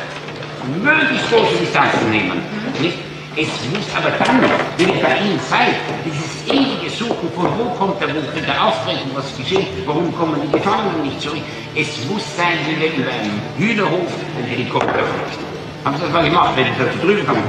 [0.83, 2.41] möglichst große Distanzen nehmen.
[2.81, 2.99] Nicht?
[3.35, 4.43] Es muss aber dann,
[4.77, 8.67] wenn ich bei Ihnen seid, dieses ewige Suchen von wo kommt er, wo wird er
[8.67, 11.41] aufbrechen, was geschieht, warum kommen die Gefangenen nicht zurück.
[11.75, 15.52] Es muss sein, wie wenn über einem Hühnerhof ein Helikopter fliegt.
[15.85, 17.41] Haben Sie das mal gemacht, wenn ich da drüben komme?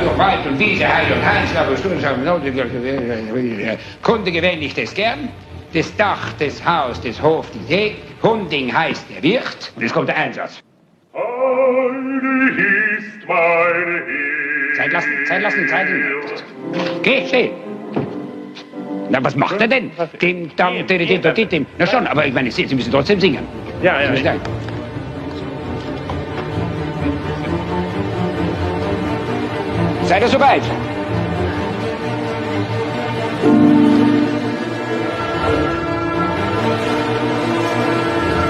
[0.00, 1.74] Durch Wald und Wiese, Heil und Heinz, aber
[4.02, 5.30] Kunde gewähne ich das gern.
[5.72, 7.96] Das Dach, das Haus, das Hof, die See.
[8.22, 9.72] Hunding heißt der Wirt.
[9.74, 10.62] Und jetzt kommt der Einsatz.
[14.76, 17.02] Zeit lassen, Zeit lassen, Zeit lassen.
[17.02, 17.50] Geh, steh.
[19.10, 19.90] Na, was macht er denn?
[20.20, 21.66] Dim, dam, dim, dim, dim, dim.
[21.78, 23.46] Na schon, aber ich meine, Sie Sie müssen trotzdem singen.
[23.82, 24.34] Ja, ja.
[30.04, 30.62] Seid ihr soweit?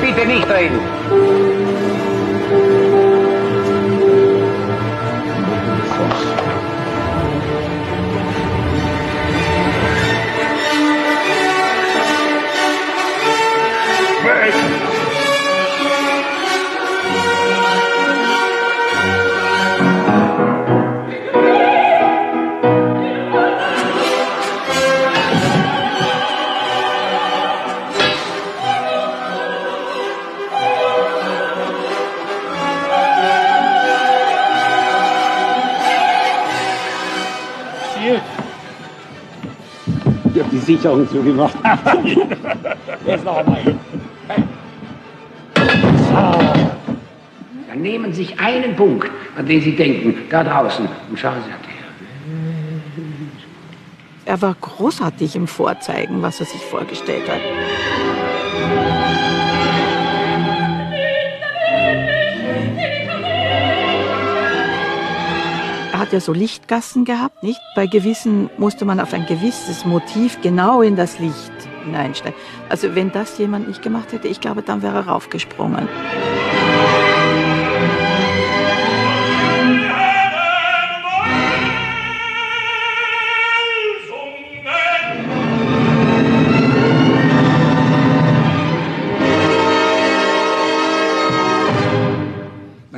[0.01, 0.94] Bitte nicht reden.
[40.65, 41.57] Sicherung zugemacht.
[43.07, 43.75] Jetzt noch einmal.
[47.69, 51.53] Dann nehmen Sie sich einen Punkt, an den Sie denken, da draußen, und schauen Sie
[51.53, 51.59] an
[54.27, 57.41] Er war großartig im Vorzeigen, was er sich vorgestellt hat.
[66.05, 67.61] Hat ja so Lichtgassen gehabt, nicht?
[67.75, 71.53] Bei gewissen musste man auf ein gewisses Motiv genau in das Licht
[71.83, 72.39] hineinsteigen.
[72.69, 75.89] Also wenn das jemand nicht gemacht hätte, ich glaube, dann wäre er raufgesprungen.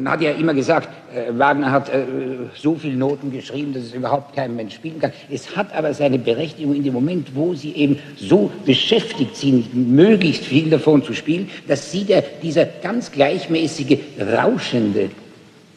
[0.06, 2.04] Man hat ja immer gesagt, äh, Wagner hat äh,
[2.54, 5.10] so viele Noten geschrieben, dass es überhaupt kein Mensch spielen kann.
[5.28, 10.44] Es hat aber seine Berechtigung in dem Moment, wo sie eben so beschäftigt sind, möglichst
[10.44, 13.98] viel davon zu spielen, dass sie der, dieser ganz gleichmäßige,
[14.32, 15.10] rauschende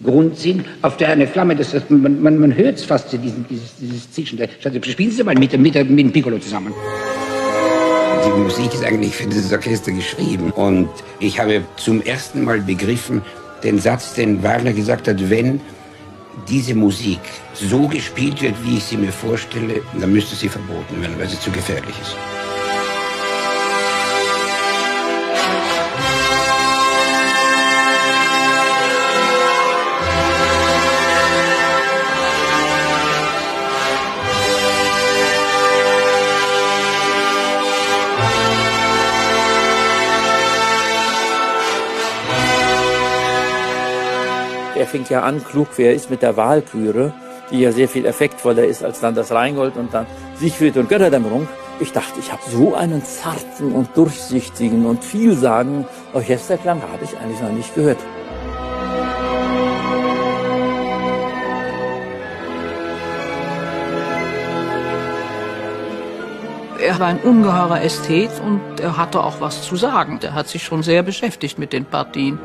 [0.04, 3.48] Grund sind, auf der eine Flamme, das, das, man, man, man hört es fast, diesen,
[3.50, 4.40] dieses, dieses Zischen.
[4.84, 6.72] Spielen Sie mal mit, mit, mit dem Piccolo zusammen.
[8.26, 10.52] Die Musik ist eigentlich für dieses Orchester geschrieben.
[10.52, 13.24] Und ich habe zum ersten Mal begriffen,
[13.64, 15.62] den Satz, den Wagner gesagt hat, wenn
[16.48, 17.20] diese Musik
[17.54, 21.40] so gespielt wird, wie ich sie mir vorstelle, dann müsste sie verboten werden, weil sie
[21.40, 22.39] zu gefährlich ist.
[44.80, 47.12] Er fing ja an, klug wer ist, mit der Wahlküre,
[47.52, 50.06] die ja sehr viel effektvoller ist als dann das Rheingold und dann
[50.38, 51.50] Siegfried und Götterdämmerung.
[51.82, 57.42] Ich dachte, ich habe so einen zarten und durchsichtigen und vielsagenden Orchesterklang habe ich eigentlich
[57.42, 57.98] noch nicht gehört.
[66.82, 70.20] Er war ein ungeheurer Ästhet und er hatte auch was zu sagen.
[70.22, 72.40] Er hat sich schon sehr beschäftigt mit den Partien.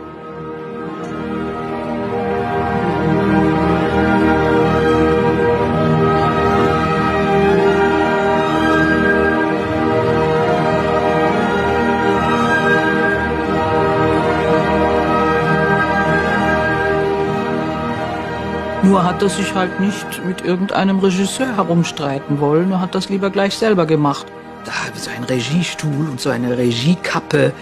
[19.15, 22.73] Hat er sich halt nicht mit irgendeinem Regisseur herumstreiten wollen.
[22.73, 24.27] Er hat das lieber gleich selber gemacht.
[24.65, 27.53] Da so ein Regiestuhl und so eine Regiekappe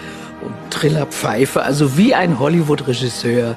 [0.41, 3.55] und Trillerpfeife, also wie ein Hollywood-Regisseur.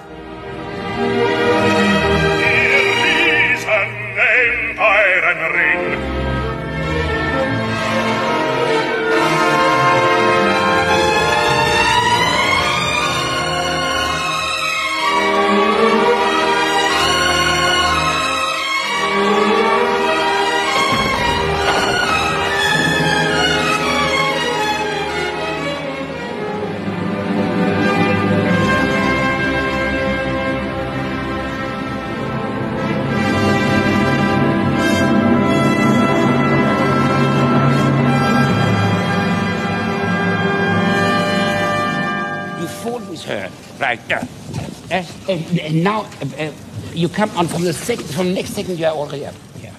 [47.05, 49.35] You come on from the second, from next second you are already up.
[49.61, 49.69] Yeah.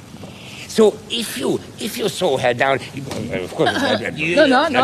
[0.69, 4.69] So if you if you saw her down, uh, of course, uh, you, No, no,
[4.69, 4.83] no.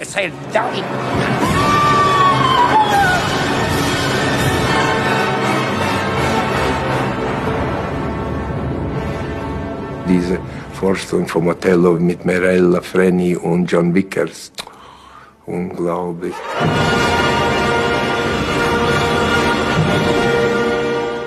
[0.00, 0.74] It's halt down.
[10.08, 10.38] Diese
[10.72, 14.52] Vorstellung vom Othello mit Merella, Frenny und John Vickers.
[15.46, 16.34] Unglaublich.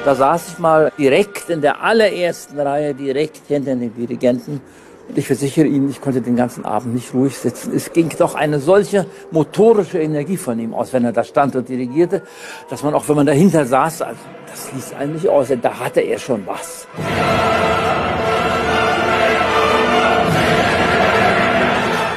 [0.07, 4.61] Da saß ich mal direkt in der allerersten Reihe, direkt hinter dem Dirigenten.
[5.09, 7.73] Und ich versichere Ihnen, ich konnte den ganzen Abend nicht ruhig sitzen.
[7.75, 11.67] Es ging doch eine solche motorische Energie von ihm aus, wenn er da stand und
[11.67, 12.21] dirigierte,
[12.69, 15.49] dass man auch, wenn man dahinter saß, also das ließ einen nicht aus.
[15.61, 16.87] Da hatte er schon was.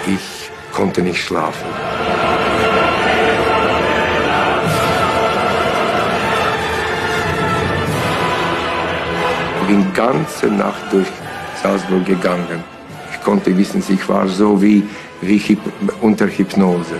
[0.06, 1.66] Ich konnte nicht schlafen.
[9.70, 11.06] Bin ganze Nacht durch
[11.62, 12.64] Salzburg gegangen.
[13.12, 14.82] Ich konnte wissen, ich war so wie,
[15.20, 15.60] wie Hyp
[16.00, 16.96] unter Hypnose.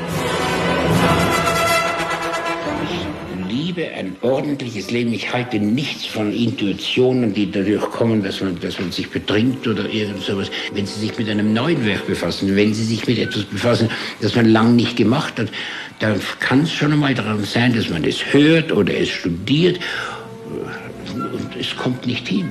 [2.85, 5.13] Ich liebe ein ordentliches Leben.
[5.13, 9.89] Ich halte nichts von Intuitionen, die dadurch kommen, dass man, dass man sich betrinkt oder
[9.89, 10.49] irgend sowas.
[10.73, 13.89] Wenn Sie sich mit einem neuen Werk befassen, wenn Sie sich mit etwas befassen,
[14.21, 15.49] das man lang nicht gemacht hat,
[15.99, 19.81] dann kann es schon einmal daran sein, dass man es hört oder es studiert
[21.61, 22.51] es kommt nicht hin.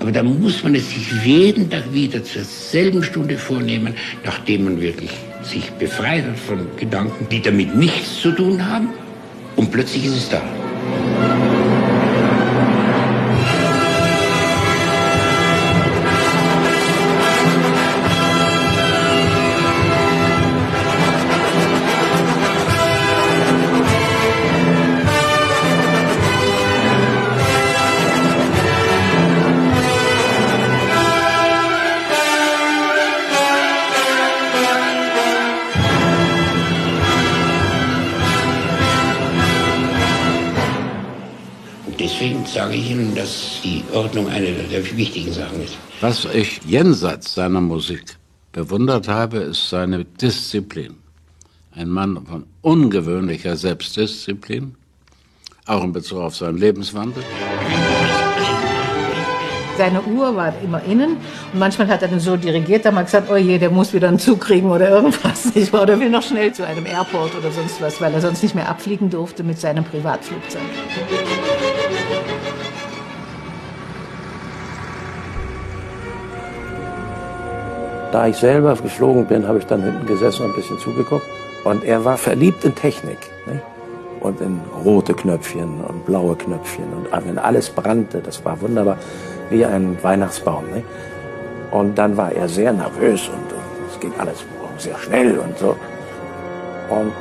[0.00, 3.94] Aber da muss man es sich jeden Tag wieder zur selben Stunde vornehmen,
[4.24, 5.10] nachdem man wirklich
[5.42, 8.88] sich befreit hat von Gedanken, die damit nichts zu tun haben.
[9.56, 10.42] Und plötzlich ist es da.
[44.14, 45.76] Ordnung eine der wichtigen Sachen ist.
[46.00, 48.16] Was ich jenseits seiner Musik
[48.52, 50.94] bewundert habe, ist seine Disziplin.
[51.74, 54.76] Ein Mann von ungewöhnlicher Selbstdisziplin,
[55.66, 57.24] auch in Bezug auf seinen Lebenswandel.
[59.76, 61.16] Seine Uhr war immer innen
[61.52, 64.06] und manchmal hat er dann so dirigiert, da mal gesagt, oh je, der muss wieder
[64.06, 65.52] einen Zug kriegen oder irgendwas.
[65.56, 65.82] Nicht wahr?
[65.82, 68.68] Oder will noch schnell zu einem Airport oder sonst was, weil er sonst nicht mehr
[68.68, 70.62] abfliegen durfte mit seinem Privatflugzeug.
[78.14, 81.26] Da ich selber geflogen bin, habe ich dann hinten gesessen und ein bisschen zugeguckt.
[81.64, 83.18] Und er war verliebt in Technik.
[83.44, 83.60] Nicht?
[84.20, 86.84] Und in rote Knöpfchen und blaue Knöpfchen.
[86.94, 88.98] Und wenn alles brannte, das war wunderbar,
[89.50, 90.62] wie ein Weihnachtsbaum.
[90.72, 90.86] Nicht?
[91.72, 94.44] Und dann war er sehr nervös und äh, es ging alles
[94.78, 95.74] sehr schnell und so.
[96.90, 97.12] Und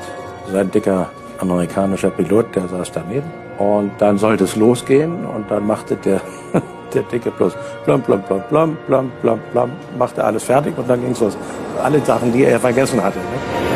[0.51, 3.31] sein dicker amerikanischer Pilot, der saß daneben.
[3.57, 6.21] Und dann sollte es losgehen und dann machte der,
[6.93, 7.53] der Dicke bloß
[7.85, 11.37] plom, plom, plom, plom, plom, plom, plom, machte alles fertig und dann ging es los.
[11.83, 13.19] Alle Sachen, die er vergessen hatte.
[13.19, 13.72] Ne?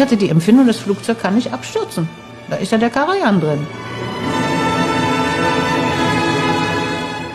[0.00, 2.08] Ich hatte die Empfindung, das Flugzeug kann nicht abstürzen.
[2.48, 3.66] Da ist ja der Karajan drin.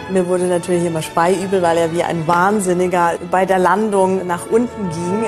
[0.10, 4.90] Mir wurde natürlich immer speiübel, weil er wie ein Wahnsinniger bei der Landung nach unten
[4.90, 5.26] ging.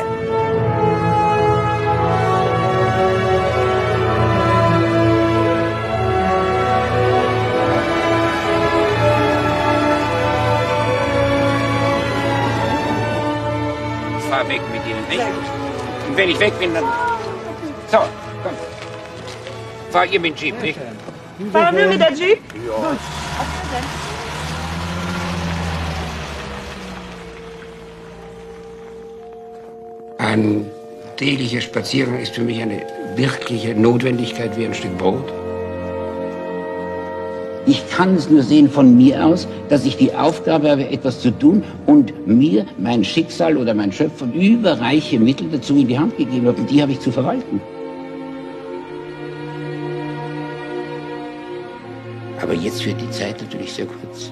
[14.28, 15.22] Fahr weg mit Ihnen, nicht?
[16.10, 17.17] Und wenn ich weg bin, dann...
[17.90, 18.00] So,
[18.44, 18.54] komm.
[19.92, 20.80] Fahr ihr mit dem Jeep, nicht?
[21.54, 22.40] Fahren wir mit der Jeep?
[22.68, 22.98] Ja.
[30.18, 30.66] Ein
[31.16, 32.82] täglicher Spaziergang ist für mich eine
[33.16, 35.32] wirkliche Notwendigkeit wie ein Stück Brot.
[37.66, 41.32] Ich kann es nur sehen von mir aus, dass ich die Aufgabe habe, etwas zu
[41.32, 46.48] tun und mir mein Schicksal oder mein Schöpfer überreiche Mittel dazu in die Hand gegeben
[46.48, 47.62] habe und die habe ich zu verwalten.
[52.48, 54.32] Aber jetzt wird die Zeit natürlich sehr kurz.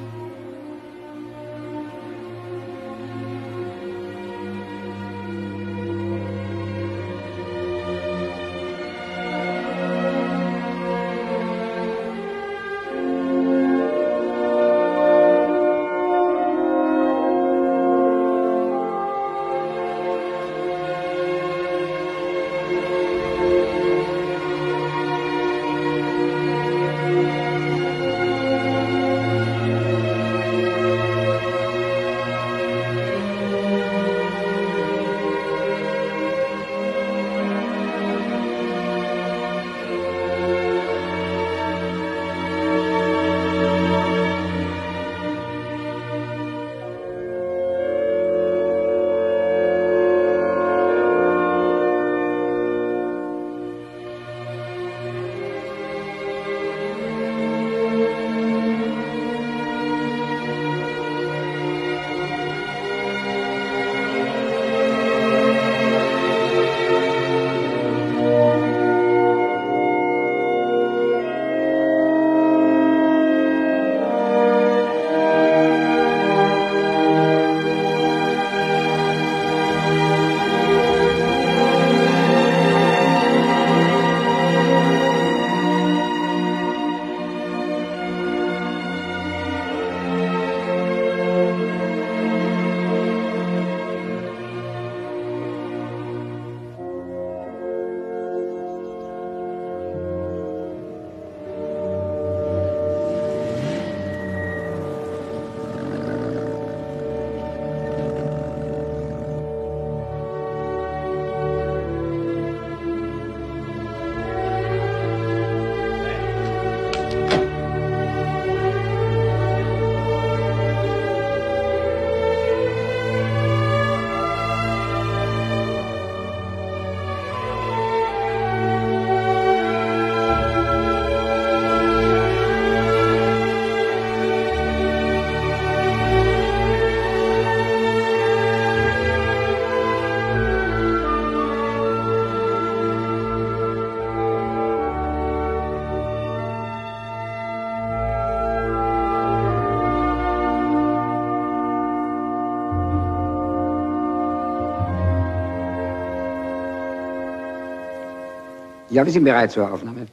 [158.95, 160.07] Ja, wir sind bereit zur Aufnahme.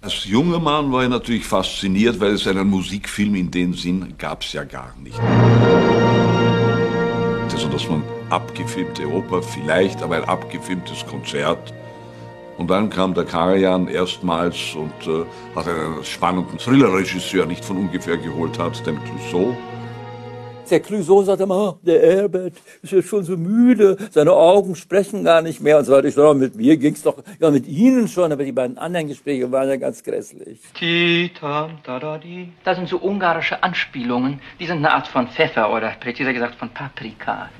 [0.00, 4.40] Als junger Mann war ich natürlich fasziniert, weil es einen Musikfilm in dem Sinn gab
[4.40, 5.20] es ja gar nicht.
[7.52, 11.74] Also, dass man abgefilmte Oper vielleicht, aber ein abgefilmtes Konzert.
[12.56, 18.16] Und dann kam der Karajan erstmals und äh, hat einen spannenden Thriller-Regisseur nicht von ungefähr
[18.16, 19.54] geholt hat, den Clouseau.
[20.70, 25.22] Der Clouseau sagt immer, oh, der Herbert ist jetzt schon so müde, seine Augen sprechen
[25.22, 26.08] gar nicht mehr und so weiter.
[26.08, 29.50] Ich sage, mit mir ging's doch, ja mit Ihnen schon, aber die beiden anderen Gespräche
[29.52, 30.58] waren ja ganz grässlich.
[32.64, 36.70] Das sind so ungarische Anspielungen, die sind eine Art von Pfeffer oder präziser gesagt von
[36.70, 37.50] Paprika.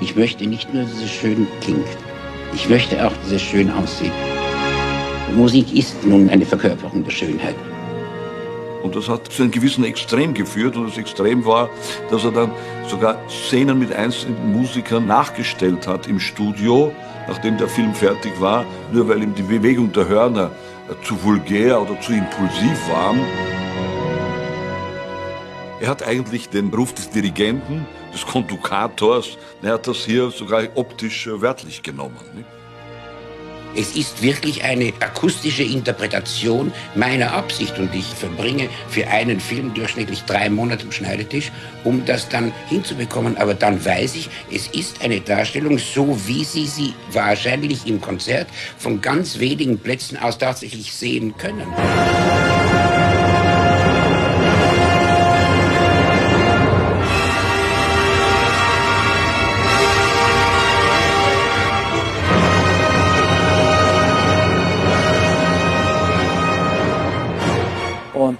[0.00, 1.86] Ich möchte nicht nur, dass es schön klingt,
[2.52, 4.12] ich möchte auch, dass es schön aussieht.
[5.36, 7.54] Musik ist nun eine Verkörperung der Schönheit.
[8.82, 10.76] Und das hat zu einem gewissen Extrem geführt.
[10.76, 11.68] Und das Extrem war,
[12.10, 12.52] dass er dann
[12.88, 16.92] sogar Szenen mit einzelnen Musikern nachgestellt hat im Studio,
[17.28, 20.50] nachdem der Film fertig war, nur weil ihm die Bewegung der Hörner
[21.04, 23.14] zu vulgär oder zu impulsiv war.
[25.80, 31.28] Er hat eigentlich den Beruf des Dirigenten, des Kondukators, er hat das hier sogar optisch
[31.32, 32.18] wörtlich genommen.
[32.34, 32.59] Nicht?
[33.76, 40.22] Es ist wirklich eine akustische Interpretation meiner Absicht und ich verbringe für einen Film durchschnittlich
[40.24, 41.52] drei Monate am Schneidetisch,
[41.84, 43.36] um das dann hinzubekommen.
[43.38, 48.48] Aber dann weiß ich, es ist eine Darstellung, so wie Sie sie wahrscheinlich im Konzert
[48.78, 51.66] von ganz wenigen Plätzen aus tatsächlich sehen können.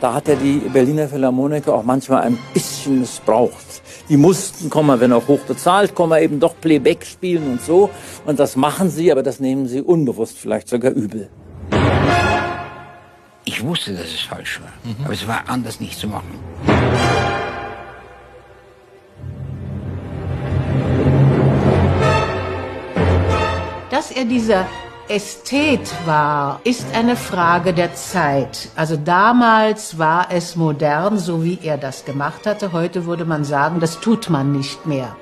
[0.00, 3.82] Da hat er die Berliner Philharmoniker auch manchmal ein bisschen missbraucht.
[4.08, 7.90] Die mussten, wenn auch hoch bezahlt, eben doch Playback spielen und so.
[8.24, 11.28] Und das machen sie, aber das nehmen sie unbewusst vielleicht sogar übel.
[13.44, 15.04] Ich wusste, dass es falsch war, mhm.
[15.04, 16.38] aber es war anders nicht zu machen.
[23.90, 24.66] Dass er dieser
[25.10, 28.68] Ästhet war, ist eine Frage der Zeit.
[28.76, 32.70] Also damals war es modern, so wie er das gemacht hatte.
[32.70, 35.16] Heute würde man sagen, das tut man nicht mehr.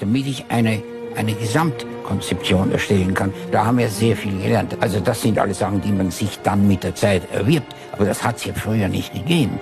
[0.00, 0.82] Damit ich eine,
[1.16, 4.76] eine Gesamtkonzeption erstellen kann, da haben wir sehr viel gelernt.
[4.80, 7.74] Also das sind alle Sachen, die man sich dann mit der Zeit erwirbt.
[7.92, 9.58] Aber das hat es ja früher nicht gegeben.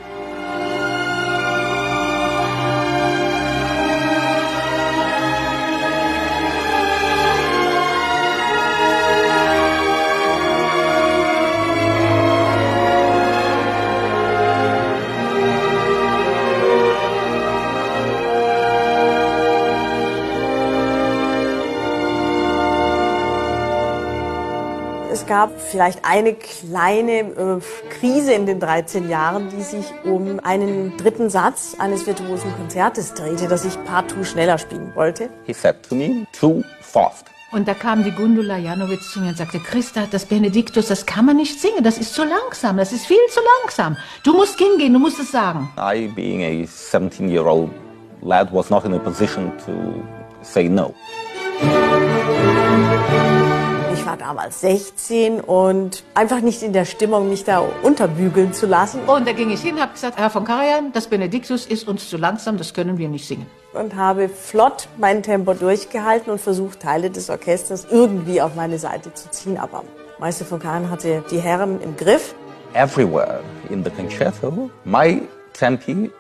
[25.74, 27.60] Vielleicht eine kleine äh,
[27.98, 33.48] Krise in den 13 Jahren, die sich um einen dritten Satz eines virtuosen Konzertes drehte,
[33.48, 35.30] das ich partout schneller spielen wollte.
[35.46, 37.26] He said to me, too fast.
[37.50, 41.26] Und da kam die Gundula Janowitz zu mir und sagte, Christa, das Benediktus, das kann
[41.26, 43.96] man nicht singen, das ist zu langsam, das ist viel zu langsam.
[44.22, 45.68] Du musst hingehen, du musst es sagen.
[45.76, 47.70] I, being a 17-year-old
[48.22, 49.72] lad, was not in a position to
[50.42, 50.94] say no.
[54.14, 59.00] Ich war damals 16 und einfach nicht in der Stimmung, mich da unterbügeln zu lassen.
[59.08, 62.16] Und da ging ich hin, habe gesagt, Herr von Karajan, das Benediktus ist uns zu
[62.16, 63.46] langsam, das können wir nicht singen.
[63.72, 69.12] Und habe flott mein Tempo durchgehalten und versucht, Teile des Orchesters irgendwie auf meine Seite
[69.12, 69.58] zu ziehen.
[69.58, 69.82] Aber
[70.20, 72.36] Meister von Karajan hatte die Herren im Griff.
[72.74, 75.22] Everywhere in the concerto, my
[75.54, 76.12] tempi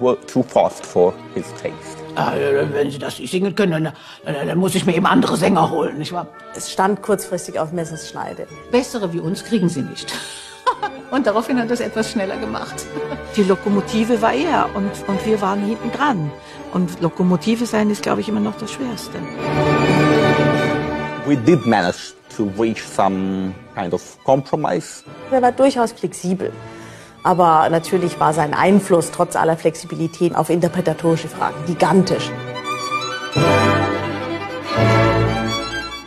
[0.00, 2.04] were too fast for his taste.
[2.16, 3.84] Äh, wenn Sie das nicht singen können,
[4.24, 6.28] dann, dann, muss ich mir eben andere Sänger holen, nicht wahr?
[6.54, 8.46] Es stand kurzfristig auf Messerschneide.
[8.70, 10.14] Bessere wie uns kriegen Sie nicht.
[11.10, 12.86] und daraufhin hat er es etwas schneller gemacht.
[13.36, 16.30] Die Lokomotive war er und, und wir waren hinten dran.
[16.72, 19.18] Und Lokomotive sein ist, glaube ich, immer noch das Schwerste.
[21.26, 25.02] We did manage to reach some kind of compromise.
[25.30, 26.52] Er war durchaus flexibel.
[27.24, 32.30] Aber natürlich war sein Einfluss trotz aller Flexibilität auf interpretatorische Fragen gigantisch.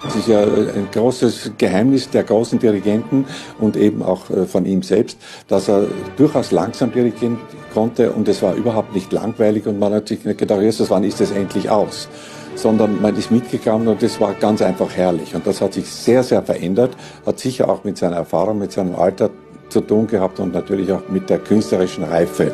[0.07, 3.25] Es ist ja ein großes Geheimnis der großen Dirigenten
[3.59, 7.37] und eben auch äh, von ihm selbst, dass er durchaus langsam dirigieren
[7.73, 11.19] konnte und es war überhaupt nicht langweilig und man hat sich nicht gedacht, wann ist
[11.19, 12.07] das endlich aus?
[12.55, 15.35] Sondern man ist mitgegangen und es war ganz einfach herrlich.
[15.35, 16.95] Und das hat sich sehr, sehr verändert,
[17.25, 19.29] hat sicher auch mit seiner Erfahrung, mit seinem Alter
[19.69, 22.53] zu tun gehabt und natürlich auch mit der künstlerischen Reife.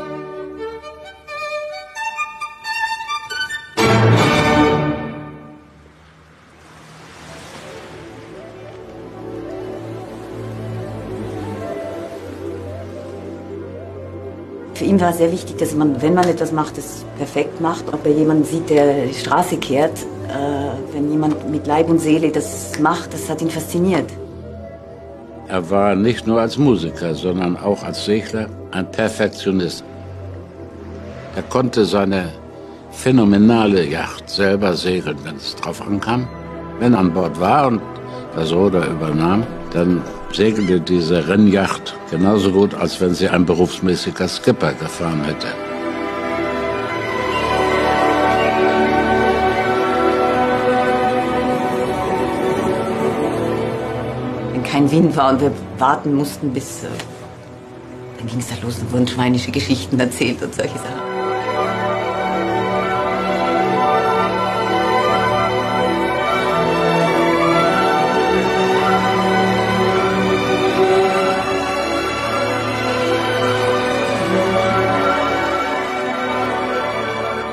[14.74, 17.86] Für ihn war sehr wichtig, dass man, wenn man etwas macht, es perfekt macht.
[17.93, 19.97] Ob er jemanden sieht, der die Straße kehrt,
[20.28, 24.11] äh, wenn jemand mit Leib und Seele das macht, das hat ihn fasziniert.
[25.54, 29.84] Er war nicht nur als Musiker, sondern auch als Segler ein Perfektionist.
[31.36, 32.30] Er konnte seine
[32.89, 36.28] phänomenale Yacht selber segeln, wenn es drauf ankam.
[36.80, 37.82] Wenn er an Bord war und
[38.36, 39.43] das Ruder übernahm,
[39.74, 40.01] dann
[40.32, 45.49] segelte diese Rennjacht genauso gut, als wenn sie ein berufsmäßiger Skipper gefahren hätte.
[54.74, 56.84] Kein Wind war und wir warten mussten, bis.
[56.84, 56.88] Äh,
[58.17, 61.13] dann ging es da los und wurden schweinische Geschichten erzählt und solche Sachen.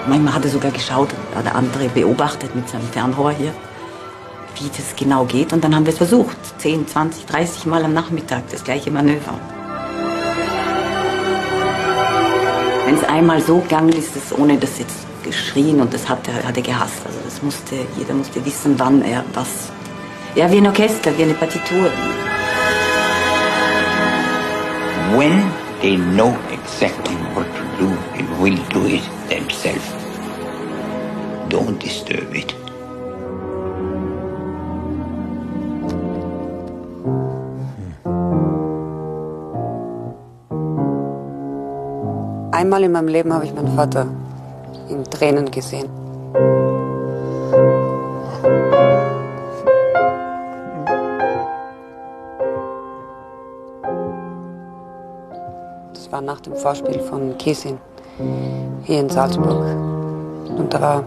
[0.08, 3.52] Manchmal hat er sogar geschaut, hat der andere beobachtet mit seinem Fernrohr hier,
[4.60, 5.52] wie das genau geht.
[5.52, 6.36] Und dann haben wir es versucht.
[6.58, 9.34] 10, 20, 30 Mal am Nachmittag das gleiche Manöver.
[12.86, 16.46] Wenn es einmal so gegangen ist, das ohne das jetzt geschrien und das hat er,
[16.46, 17.02] hat er gehasst.
[17.06, 19.70] Also das musste, jeder musste wissen, wann er was.
[20.34, 21.90] Ja, wie ein Orchester, wie eine Partitur.
[25.16, 25.42] When
[25.80, 29.92] they know exactly what to do, they will do it themselves.
[31.48, 32.59] Don't disturb it.
[42.60, 44.06] Einmal in meinem Leben habe ich meinen Vater
[44.90, 45.88] in Tränen gesehen.
[55.94, 57.78] Das war nach dem Vorspiel von Kesin
[58.82, 59.64] hier in Salzburg.
[60.58, 61.04] Und er war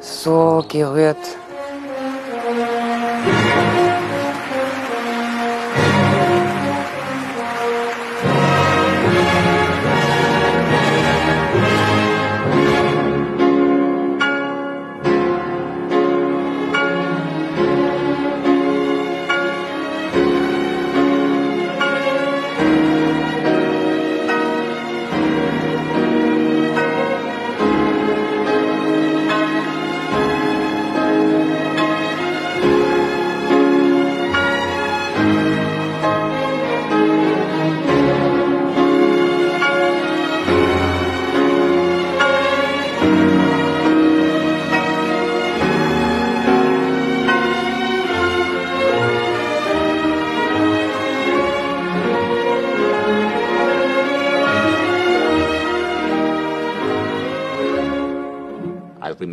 [0.00, 1.24] so gerührt.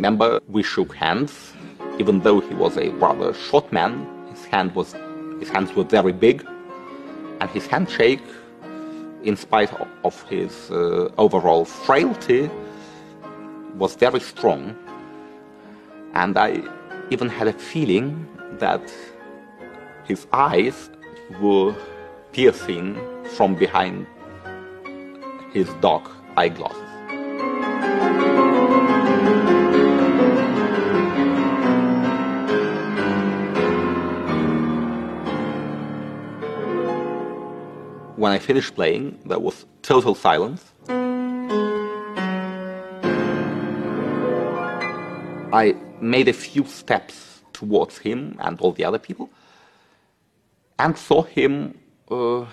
[0.04, 1.54] Remember we shook hands,
[1.98, 4.06] even though he was a rather short man.
[4.28, 4.92] His hand was,
[5.40, 6.46] his hands were very big,
[7.40, 8.26] and his handshake,
[9.22, 9.72] in spite
[10.04, 12.50] of, his uh, overall frailty,
[13.78, 14.76] was very strong.
[16.12, 16.60] And I
[17.10, 18.28] even had a feeling
[18.58, 18.92] that
[20.06, 20.90] his eyes
[21.40, 21.74] were
[22.32, 22.98] piercing
[23.36, 24.06] from behind
[25.54, 26.83] his dark eyeglasses.
[38.24, 40.72] When I finished playing, there was total silence.
[45.52, 49.28] I made a few steps towards him and all the other people
[50.78, 51.78] and saw him
[52.10, 52.46] uh,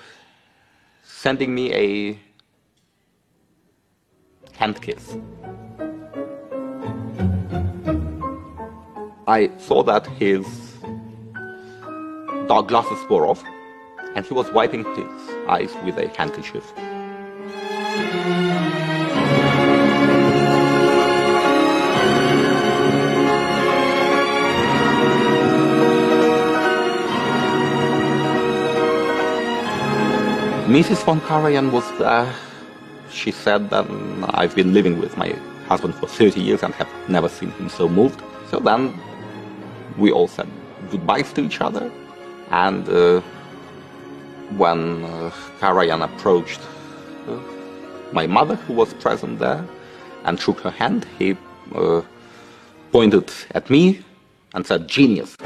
[1.04, 2.20] sending me a
[4.58, 5.16] hand kiss.
[9.26, 10.46] I saw that his
[12.50, 13.42] dark glasses were off
[14.16, 16.74] and he was wiping his eyes with a handkerchief.
[30.72, 31.04] Mrs.
[31.04, 32.34] von Karajan was there.
[33.12, 33.86] She said that
[34.40, 35.36] I've been living with my
[35.68, 38.22] husband for 30 years and have never seen him so moved.
[38.50, 38.98] So then
[39.98, 40.48] we all said
[40.90, 41.92] goodbyes to each other.
[42.52, 43.22] And uh,
[44.58, 46.60] when uh, Karajan approached
[47.28, 47.40] uh,
[48.12, 49.66] my mother, who was present there,
[50.26, 51.38] and shook her hand, he
[51.74, 52.02] uh,
[52.92, 54.02] pointed at me
[54.54, 55.38] and said, Genius.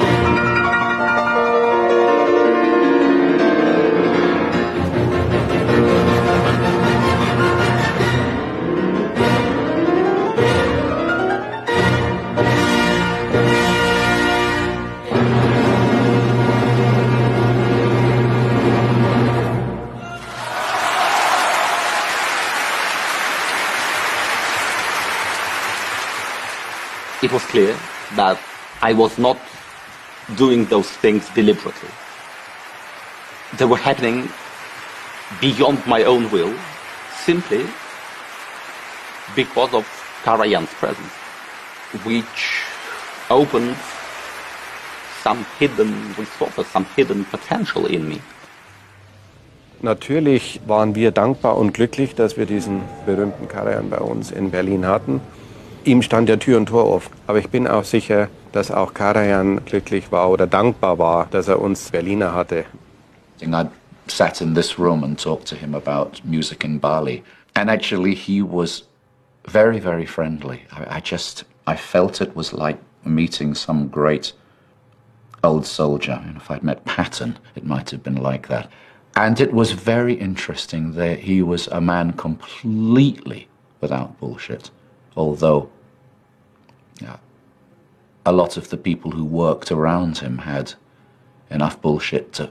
[27.55, 27.75] Clear
[28.17, 28.37] that
[28.81, 29.37] I was not
[30.35, 31.93] doing those things deliberately.
[33.57, 34.27] They were happening
[35.39, 36.53] beyond my own will,
[37.27, 37.63] simply
[39.37, 39.85] because of
[40.25, 41.13] Karajan's presence,
[42.03, 42.41] which
[43.29, 43.77] opened
[45.23, 48.19] some hidden resources, some hidden potential in me.
[49.81, 54.85] Natürlich waren wir dankbar und glücklich, dass wir diesen berühmten Karajan bei uns in Berlin
[54.85, 55.21] hatten.
[55.85, 57.13] Ihm stand der Tür und Tor offen.
[57.27, 61.61] Aber ich bin auch sicher, dass auch Karajan glücklich war oder dankbar war, dass er
[61.61, 62.65] uns Berliner hatte.
[63.41, 63.45] I
[64.07, 67.23] sat in this room and talked to him about music in Bali.
[67.55, 68.87] And actually, he was
[69.47, 70.61] very, very friendly.
[70.71, 74.33] I, I just, I felt it was like meeting some great
[75.43, 76.19] old soldier.
[76.25, 78.71] And if I'd met Patton, it might have been like that.
[79.15, 83.47] And it was very interesting that he was a man completely
[83.81, 84.71] without bullshit.
[85.15, 85.69] Although
[88.25, 90.73] a lot of the people who worked around him had
[91.51, 92.49] enough bullshit to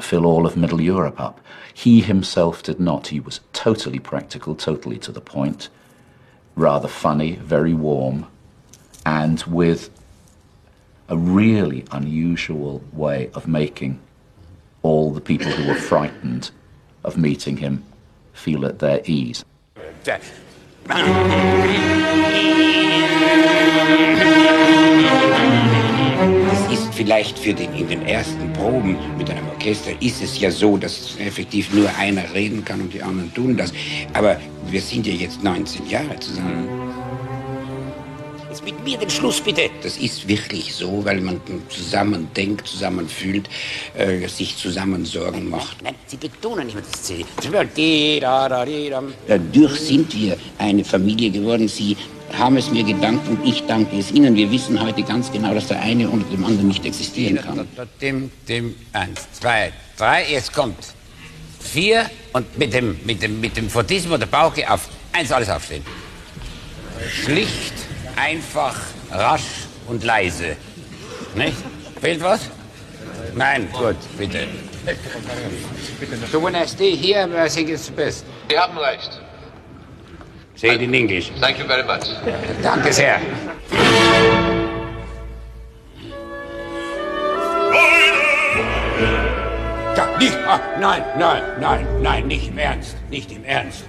[0.00, 1.40] fill all of Middle Europe up.
[1.72, 3.08] He himself did not.
[3.08, 5.68] He was totally practical, totally to the point,
[6.56, 8.26] rather funny, very warm,
[9.06, 9.90] and with
[11.08, 14.00] a really unusual way of making
[14.82, 16.50] all the people who were frightened
[17.04, 17.84] of meeting him
[18.32, 19.44] feel at their ease.
[20.88, 20.98] Das
[26.72, 30.76] ist vielleicht für den, in den ersten Proben mit einem Orchester ist es ja so,
[30.76, 33.72] dass effektiv nur einer reden kann und die anderen tun das.
[34.12, 36.85] Aber wir sind ja jetzt 19 Jahre zusammen.
[38.66, 39.70] Mit mir den Schluss bitte.
[39.80, 43.48] Das ist wirklich so, weil man zusammen denkt, zusammen fühlt,
[43.96, 45.80] äh, sich zusammen Sorgen macht.
[45.84, 47.24] Nein, Sie betonen immer das C.
[49.28, 51.68] Dadurch sind wir eine Familie geworden.
[51.68, 51.96] Sie
[52.36, 54.34] haben es mir gedankt und ich danke es Ihnen.
[54.34, 57.68] Wir wissen heute ganz genau, dass der eine unter dem anderen nicht existieren kann.
[58.00, 60.76] Dem, dem, eins, zwei, drei, jetzt kommt
[61.60, 65.84] vier und mit dem, mit dem, mit dem Fortissimo der Bauche auf eins alles aufstehen.
[67.08, 67.85] Schlicht,
[68.16, 68.76] einfach,
[69.10, 70.56] rasch und leise.
[71.34, 71.56] Nicht?
[72.00, 72.50] Fehlt was?
[73.34, 74.48] Nein, gut, bitte.
[76.30, 78.24] So when I stay here, I think it's the best.
[78.48, 79.20] Sie haben recht.
[80.54, 81.30] Say it in English.
[81.40, 82.06] Thank you very much.
[82.62, 83.20] Danke sehr.
[89.96, 93.84] Ja, nicht, ah, nein, nein, nein, nein, nicht im Ernst, nicht im Ernst.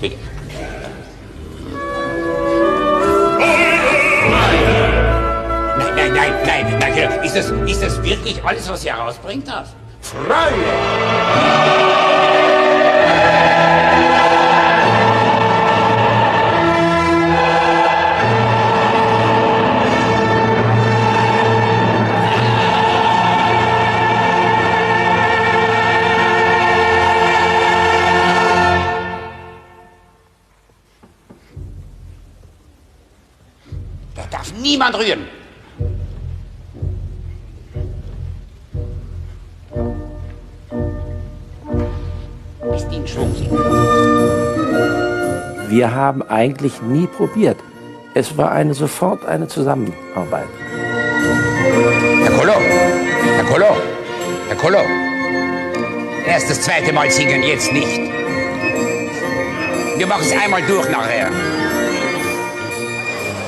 [0.00, 0.16] Bitte.
[5.78, 9.68] Nein, nein, nein, nein, nein, ist das, ist das wirklich alles, was ihr herausbringt darf?
[10.00, 10.66] Freunde!
[34.66, 35.24] Niemand rühren.
[42.74, 43.32] Ist in Schwung.
[45.68, 47.58] Wir haben eigentlich nie probiert.
[48.14, 50.48] Es war eine sofort eine Zusammenarbeit.
[52.24, 52.54] Herr Kolo,
[53.36, 53.76] Herr Kolo,
[54.48, 54.78] Herr Kolo.
[56.26, 58.00] Erst das zweite Mal singen, jetzt nicht.
[59.96, 61.30] Wir machen es einmal durch nachher.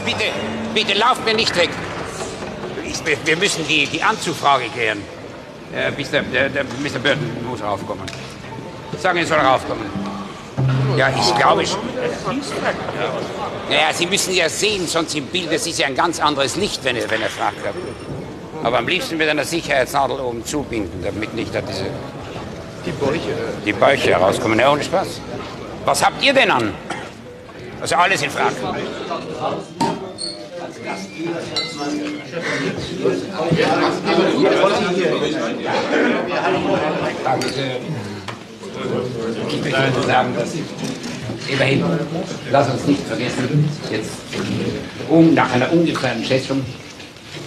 [0.05, 0.47] Bitte,
[0.79, 1.70] bitte lauft mir nicht weg.
[2.85, 5.03] Ich, wir- müssen die, die Anzugfrage klären.
[5.74, 7.01] Äh, bis der, der, der Mr.
[7.03, 8.05] Burton muss raufkommen.
[8.99, 9.87] Sagen, er soll raufkommen.
[10.97, 11.81] Ja, ich glaube schon.
[13.68, 16.83] Naja, Sie müssen ja sehen, sonst im Bild, das ist ja ein ganz anderes Licht,
[16.85, 17.57] wenn er, wenn er fragt.
[18.62, 21.87] Aber am liebsten mit einer Sicherheitsnadel oben zubinden, damit nicht da diese...
[22.87, 23.35] Die Bäuche.
[23.66, 24.59] Die Bäuche herauskommen.
[24.61, 25.20] Ja, ohne Spaß.
[25.85, 26.72] Was habt ihr denn an?
[27.81, 28.55] Also alles in Frage.
[39.49, 40.53] Ich möchte nur sagen, dass
[41.49, 41.84] immerhin,
[42.51, 44.11] lass uns nicht vergessen, jetzt
[45.09, 46.64] um, nach einer ungefähren Schätzung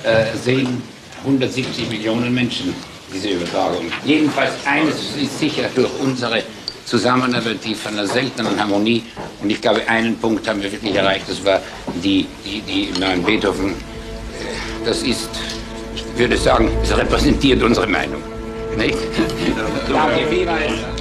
[0.04, 0.82] äh, sehen
[1.24, 2.74] 170 Millionen Menschen
[3.14, 3.86] diese Übertragung.
[4.06, 6.44] Jedenfalls eines ist sicher durch unsere
[6.92, 9.02] Zusammenarbeit, die von einer seltenen Harmonie,
[9.42, 11.62] und ich glaube, einen Punkt haben wir wirklich erreicht, das war
[12.04, 15.30] die, die, die neuen Beethoven, äh, das ist,
[15.96, 18.22] ich würde sagen, es repräsentiert unsere Meinung.
[18.78, 18.98] Nicht?
[19.90, 21.01] Danke vielmals.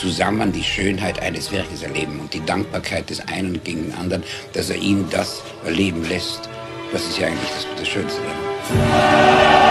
[0.00, 4.24] Zusammen die Schönheit eines Werkes erleben und die Dankbarkeit des einen gegen den anderen,
[4.54, 6.48] dass er ihn das erleben lässt.
[6.90, 9.69] Das ist ja eigentlich das, das Schönste daran.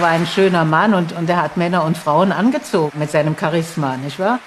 [0.00, 3.36] Er war ein schöner Mann und, und er hat Männer und Frauen angezogen mit seinem
[3.38, 4.38] Charisma, nicht wahr?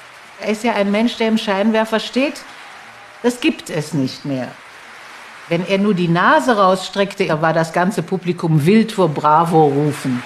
[0.41, 2.41] Er ist ja ein Mensch, der im Scheinwerfer steht.
[3.21, 4.47] Das gibt es nicht mehr.
[5.49, 10.23] Wenn er nur die Nase rausstreckte, war das ganze Publikum wild vor Bravo rufen.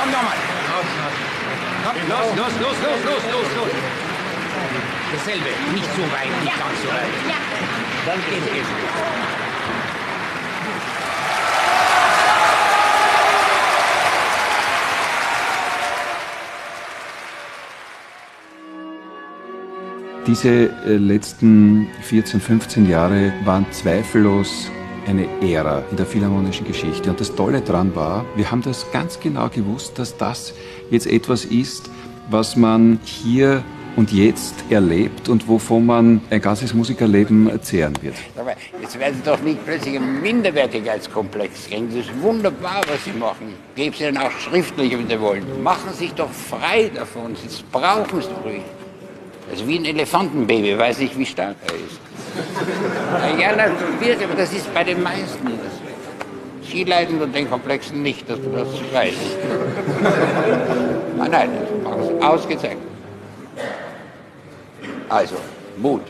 [0.00, 0.38] Komm doch mal.
[2.08, 4.00] Los, los, los, los, los, los, los.
[5.30, 7.06] Dasselbe, nicht so weit, nicht ganz so weit.
[7.28, 7.36] Ja.
[8.04, 8.68] Dann geht's, geht's.
[20.26, 20.48] Diese
[20.84, 24.68] äh, letzten 14, 15 Jahre waren zweifellos
[25.06, 27.08] eine Ära in der philharmonischen Geschichte.
[27.08, 30.54] Und das Tolle daran war, wir haben das ganz genau gewusst, dass das
[30.90, 31.88] jetzt etwas ist,
[32.30, 33.62] was man hier
[34.00, 38.14] und jetzt erlebt und wovon man ein ganzes Musikerleben zehren wird.
[38.34, 41.88] Aber jetzt werden Sie doch nicht plötzlich einen Minderwertigkeitskomplex kriegen.
[41.88, 43.54] Das ist wunderbar, was Sie machen.
[43.76, 45.44] Geben Sie dann auch schriftlich, wenn Sie wollen.
[45.62, 47.36] Machen Sie sich doch frei davon.
[47.36, 48.62] Sie brauchen es doch ruhig.
[49.50, 52.00] Also wie ein Elefantenbaby, weiß nicht, wie stark er ist.
[53.38, 53.64] Ja, na,
[54.02, 55.44] wird, aber das ist bei den meisten.
[55.44, 59.18] Das Sie unter den Komplexen nicht, dass du das weißt.
[61.18, 62.89] Nein, nein, das machen Sie ausgezeichnet.
[65.10, 65.36] Also,
[65.76, 66.02] Mut.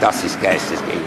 [0.00, 1.04] Das ist Geistesgegenwart.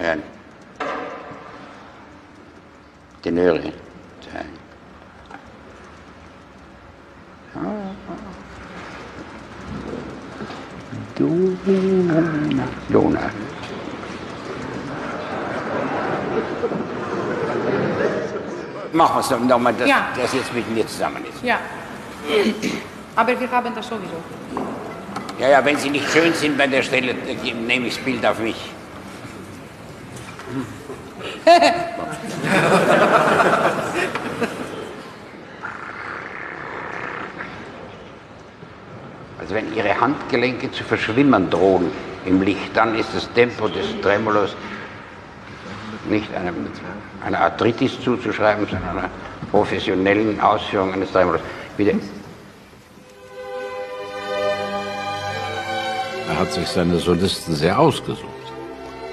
[0.00, 0.16] Ja.
[3.22, 3.72] Tenöre.
[11.18, 12.68] Dona.
[12.88, 13.47] Dona.
[18.92, 20.08] Machen wir es nochmal, dass Ja.
[20.16, 21.42] das jetzt mit mir zusammen ist.
[21.42, 21.58] Ja.
[23.16, 24.22] Aber wir haben das sowieso.
[25.38, 28.24] Ja, ja, wenn Sie nicht schön sind bei der Stelle, dann nehme ich das Bild
[28.26, 28.56] auf mich.
[39.40, 41.90] Also wenn Ihre Handgelenke zu verschwimmen drohen
[42.26, 44.54] im Licht, dann ist das Tempo des Tremolos
[46.10, 46.54] nicht einem,
[47.24, 49.10] einer Arthritis zuzuschreiben, sondern einer
[49.50, 51.40] professionellen Ausführung eines Tremolos.
[51.76, 51.94] Bitte.
[56.28, 58.24] Er hat sich seine Solisten sehr ausgesucht.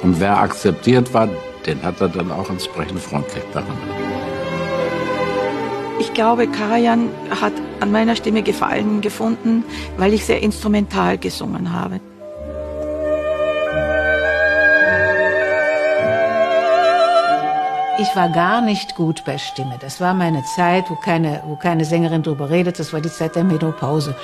[0.01, 1.29] Und wer akzeptiert war,
[1.65, 3.77] den hat er dann auch entsprechend freundlich behandelt.
[5.99, 7.09] Ich glaube, Karajan
[7.41, 9.63] hat an meiner Stimme Gefallen gefunden,
[9.97, 12.01] weil ich sehr instrumental gesungen habe.
[17.97, 19.77] Ich war gar nicht gut bei Stimme.
[19.79, 22.77] Das war meine Zeit, wo keine, wo keine Sängerin drüber redet.
[22.77, 24.15] Das war die Zeit der Menopause.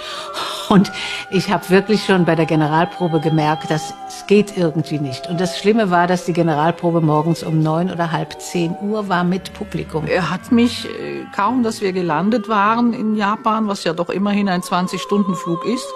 [0.70, 0.92] Und
[1.30, 5.28] ich habe wirklich schon bei der Generalprobe gemerkt, dass es geht irgendwie nicht.
[5.28, 9.24] Und das Schlimme war, dass die Generalprobe morgens um neun oder halb zehn Uhr war
[9.24, 10.06] mit Publikum.
[10.06, 14.50] Er hat mich äh, kaum, dass wir gelandet waren in Japan, was ja doch immerhin
[14.50, 15.88] ein 20-Stunden-Flug ist,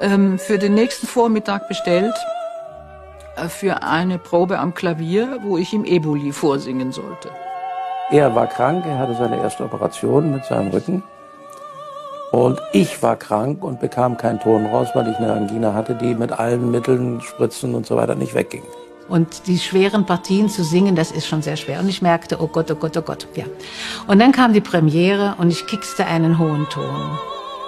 [0.00, 2.14] ähm, für den nächsten Vormittag bestellt
[3.48, 7.30] für eine Probe am Klavier, wo ich ihm Eboli vorsingen sollte.
[8.10, 11.02] Er war krank, er hatte seine erste Operation mit seinem Rücken.
[12.32, 16.14] Und ich war krank und bekam keinen Ton raus, weil ich eine Angina hatte, die
[16.14, 18.62] mit allen Mitteln, Spritzen und so weiter nicht wegging.
[19.08, 21.80] Und die schweren Partien zu singen, das ist schon sehr schwer.
[21.80, 23.44] Und ich merkte, oh Gott, oh Gott, oh Gott, ja.
[24.08, 27.18] Und dann kam die Premiere und ich kickste einen hohen Ton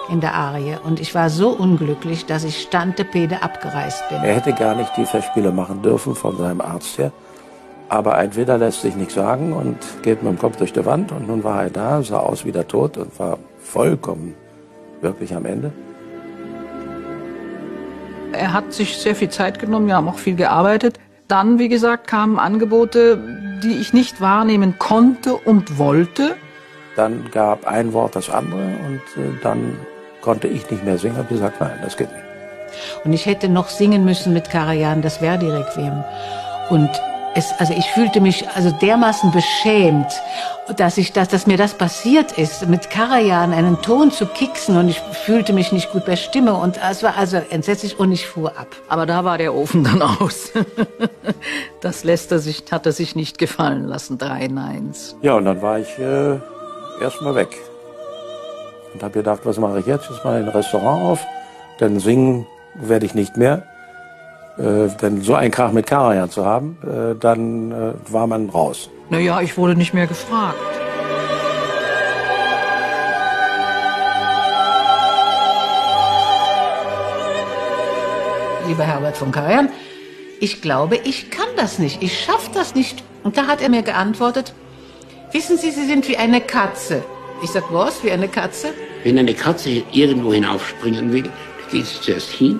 [0.09, 0.77] in der Arie.
[0.83, 4.23] Und ich war so unglücklich, dass ich Stantepede abgereist bin.
[4.23, 7.11] Er hätte gar nicht die Festspiele machen dürfen von seinem Arzt her.
[7.89, 11.11] Aber ein Widder lässt sich nicht sagen und geht mit dem Kopf durch die Wand.
[11.11, 14.35] Und nun war er da, sah aus wie der Tod und war vollkommen
[15.01, 15.71] wirklich am Ende.
[18.31, 20.99] Er hat sich sehr viel Zeit genommen, wir haben auch viel gearbeitet.
[21.27, 23.17] Dann, wie gesagt, kamen Angebote,
[23.63, 26.35] die ich nicht wahrnehmen konnte und wollte.
[26.95, 29.77] dann gab ein Wort das andere und äh, dann
[30.21, 31.17] konnte ich nicht mehr singen.
[31.17, 32.23] Habe gesagt, nein, das geht nicht.
[33.03, 36.03] Und ich hätte noch singen müssen mit Karajan, das Verdi-Requiem.
[36.69, 36.89] Und
[37.35, 40.07] es, also ich fühlte mich also dermaßen beschämt,
[40.77, 44.89] dass ich das, dass mir das passiert ist, mit Karajan einen Ton zu kicksen und
[44.89, 48.57] ich fühlte mich nicht gut bei Stimme und es war also entsetzlich und ich fuhr
[48.57, 48.67] ab.
[48.87, 50.51] Aber da war der Ofen dann aus.
[51.81, 55.15] das lässt er sich, hat er sich nicht gefallen lassen, drei Neins.
[55.21, 56.39] Ja, und dann war ich äh,
[57.01, 57.55] erstmal weg.
[58.93, 60.09] Und habe gedacht, was mache ich jetzt?
[60.09, 61.25] Jetzt mal ein Restaurant auf,
[61.79, 63.63] denn singen werde ich nicht mehr.
[64.57, 68.89] Äh, denn so einen Krach mit Karajan zu haben, äh, dann äh, war man raus.
[69.09, 70.57] Naja, ich wurde nicht mehr gefragt.
[78.67, 79.69] Lieber Herbert von Karajan,
[80.41, 83.03] ich glaube, ich kann das nicht, ich schaffe das nicht.
[83.23, 84.53] Und da hat er mir geantwortet,
[85.31, 87.03] wissen Sie, Sie sind wie eine Katze.
[87.41, 88.73] Ich sag, was, wie eine Katze?
[89.03, 91.29] Wenn eine Katze irgendwo hinaufspringen will,
[91.71, 92.59] geht sie zuerst hin,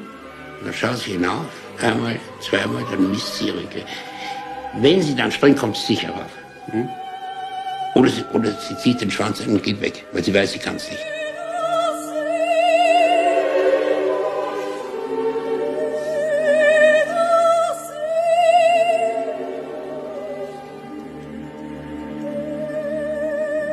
[0.64, 1.46] dann schaut sie hinauf,
[1.82, 3.84] einmal, zweimal, dann misst sie ihre Ge
[4.76, 6.32] Wenn sie dann springt, kommt sie sicher rauf.
[6.72, 6.88] Hm?
[7.96, 10.60] Oder, sie, oder sie zieht den Schwanz an und geht weg, weil sie weiß, sie
[10.60, 11.06] kann es nicht.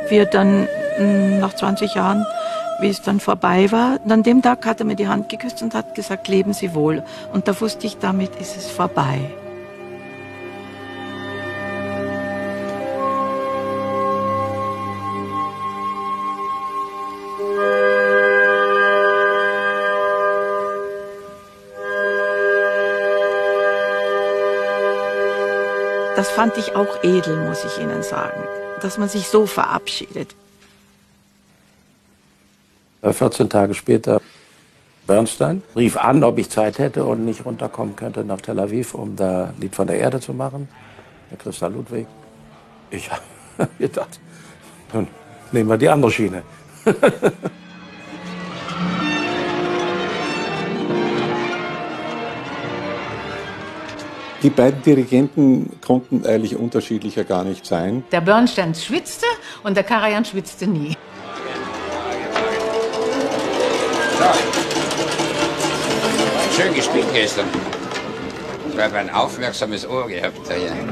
[0.09, 2.27] Wir dann nach 20 Jahren,
[2.81, 5.75] wie es dann vorbei war, an dem Tag hat er mir die Hand geküsst und
[5.75, 7.03] hat gesagt, leben Sie wohl.
[7.33, 9.21] Und da wusste ich, damit ist es vorbei.
[26.17, 28.43] Das fand ich auch edel, muss ich Ihnen sagen,
[28.81, 30.35] dass man sich so verabschiedet.
[33.13, 34.21] 14 Tage später
[35.07, 39.17] Bernstein rief an, ob ich Zeit hätte und nicht runterkommen könnte nach Tel Aviv, um
[39.17, 40.69] da Lied von der Erde zu machen.
[41.31, 42.07] Der Christa Ludwig.
[42.91, 43.11] Ich
[43.59, 44.21] habe gedacht,
[44.93, 45.07] dann
[45.53, 46.43] nehmen wir die andere Schiene.
[54.43, 58.05] Die beiden Dirigenten konnten eigentlich unterschiedlicher gar nicht sein.
[58.13, 59.27] Der Bernstein schwitzte
[59.65, 60.95] und der Karajan schwitzte nie.
[66.57, 67.47] Schön gespielt gestern.
[68.73, 70.41] Ich habe ein aufmerksames Ohr gehabt.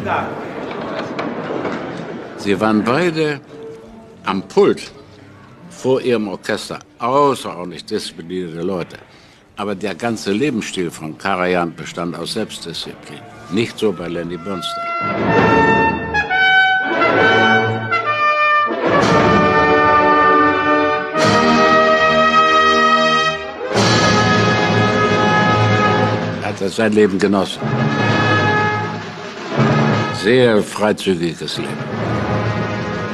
[0.05, 0.29] Ja.
[2.37, 3.41] Sie waren beide
[4.25, 4.93] am Pult
[5.71, 8.99] vor ihrem Orchester außerordentlich disziplinierte Leute.
[9.57, 13.21] Aber der ganze Lebensstil von Karajan bestand aus Selbstdisziplin.
[13.51, 15.44] Nicht so bei Lenny Bernstein.
[26.65, 27.61] Er hat sein Leben genossen.
[30.15, 31.85] Sehr freizügiges Leben.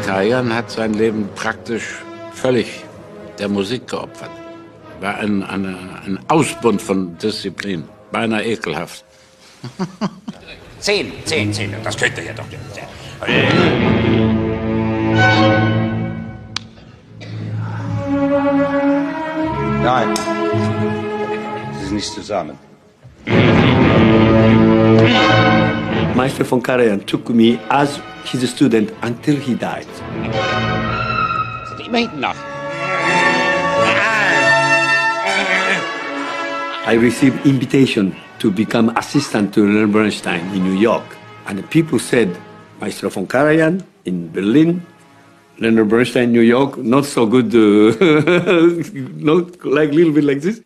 [0.06, 1.96] Karajan hat sein Leben praktisch
[2.32, 2.84] völlig
[3.40, 4.30] der Musik geopfert.
[5.00, 7.82] War ein, eine, ein Ausbund von Disziplin.
[8.12, 9.04] Beinahe ekelhaft.
[10.78, 11.74] Zehn, zehn, zehn.
[11.82, 12.44] Das könnte ja doch.
[19.82, 20.14] Nein.
[21.80, 22.69] Sie sind nicht zusammen.
[26.14, 29.86] Meister von Karajan took me as his student until he died.
[31.68, 32.36] Sind immer hinten nach.
[36.86, 41.04] I received invitation to become assistant to Leonard Bernstein in New York.
[41.46, 42.36] And people said,
[42.80, 44.82] Maestro von Karajan in Berlin,
[45.58, 47.94] Leonard Bernstein in New York, not so good, uh,
[49.16, 50.62] not like little bit like this.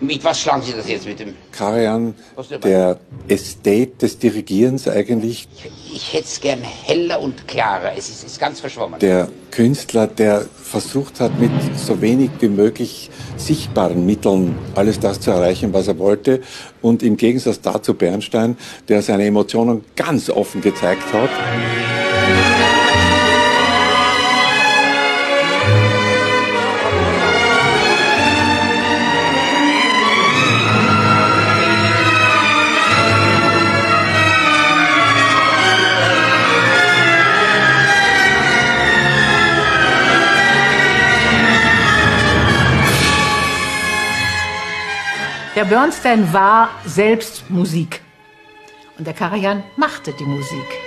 [0.00, 1.34] Mit was schlagen Sie das jetzt mit dem?
[1.52, 2.14] Karajan,
[2.62, 2.98] der
[3.28, 5.48] Ästhete des Dirigierens eigentlich,
[5.94, 7.92] Ich hätte es gern heller und klarer.
[7.96, 8.98] Es ist, ist ganz verschwommen.
[8.98, 15.30] der Künstler, der versucht hat, mit so wenig wie möglich sichtbaren Mitteln alles das zu
[15.30, 16.40] erreichen, was er wollte.
[16.82, 18.56] Und im Gegensatz dazu Bernstein,
[18.88, 21.30] der seine Emotionen ganz offen gezeigt hat.
[45.54, 48.00] Der Bernstein war selbst Musik.
[48.98, 50.83] Und der Karajan machte die Musik.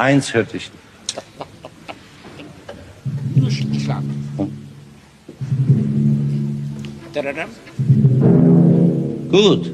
[0.00, 0.70] Eins hörte ich.
[9.30, 9.70] Gut.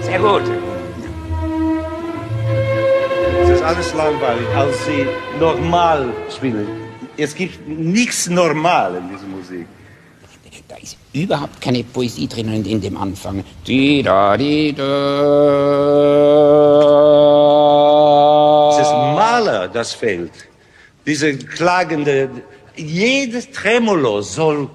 [0.00, 0.42] Sehr gut.
[3.44, 5.06] Es ist alles langweilig, als Sie
[5.38, 6.66] normal spielen.
[7.16, 9.31] Es gibt nichts normal in ist
[11.12, 13.44] überhaupt keine Poesie drinnen in dem Anfang.
[13.66, 14.82] Di da di da.
[18.70, 20.32] Es ist Maler, das fehlt.
[21.06, 22.30] Diese klagende,
[22.76, 24.68] jedes Tremolo soll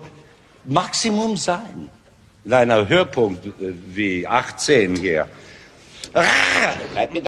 [0.66, 1.90] Maximum sein.
[2.46, 5.28] In einer Hörpunkt äh, wie 18 hier.
[6.94, 7.22] Bleib mir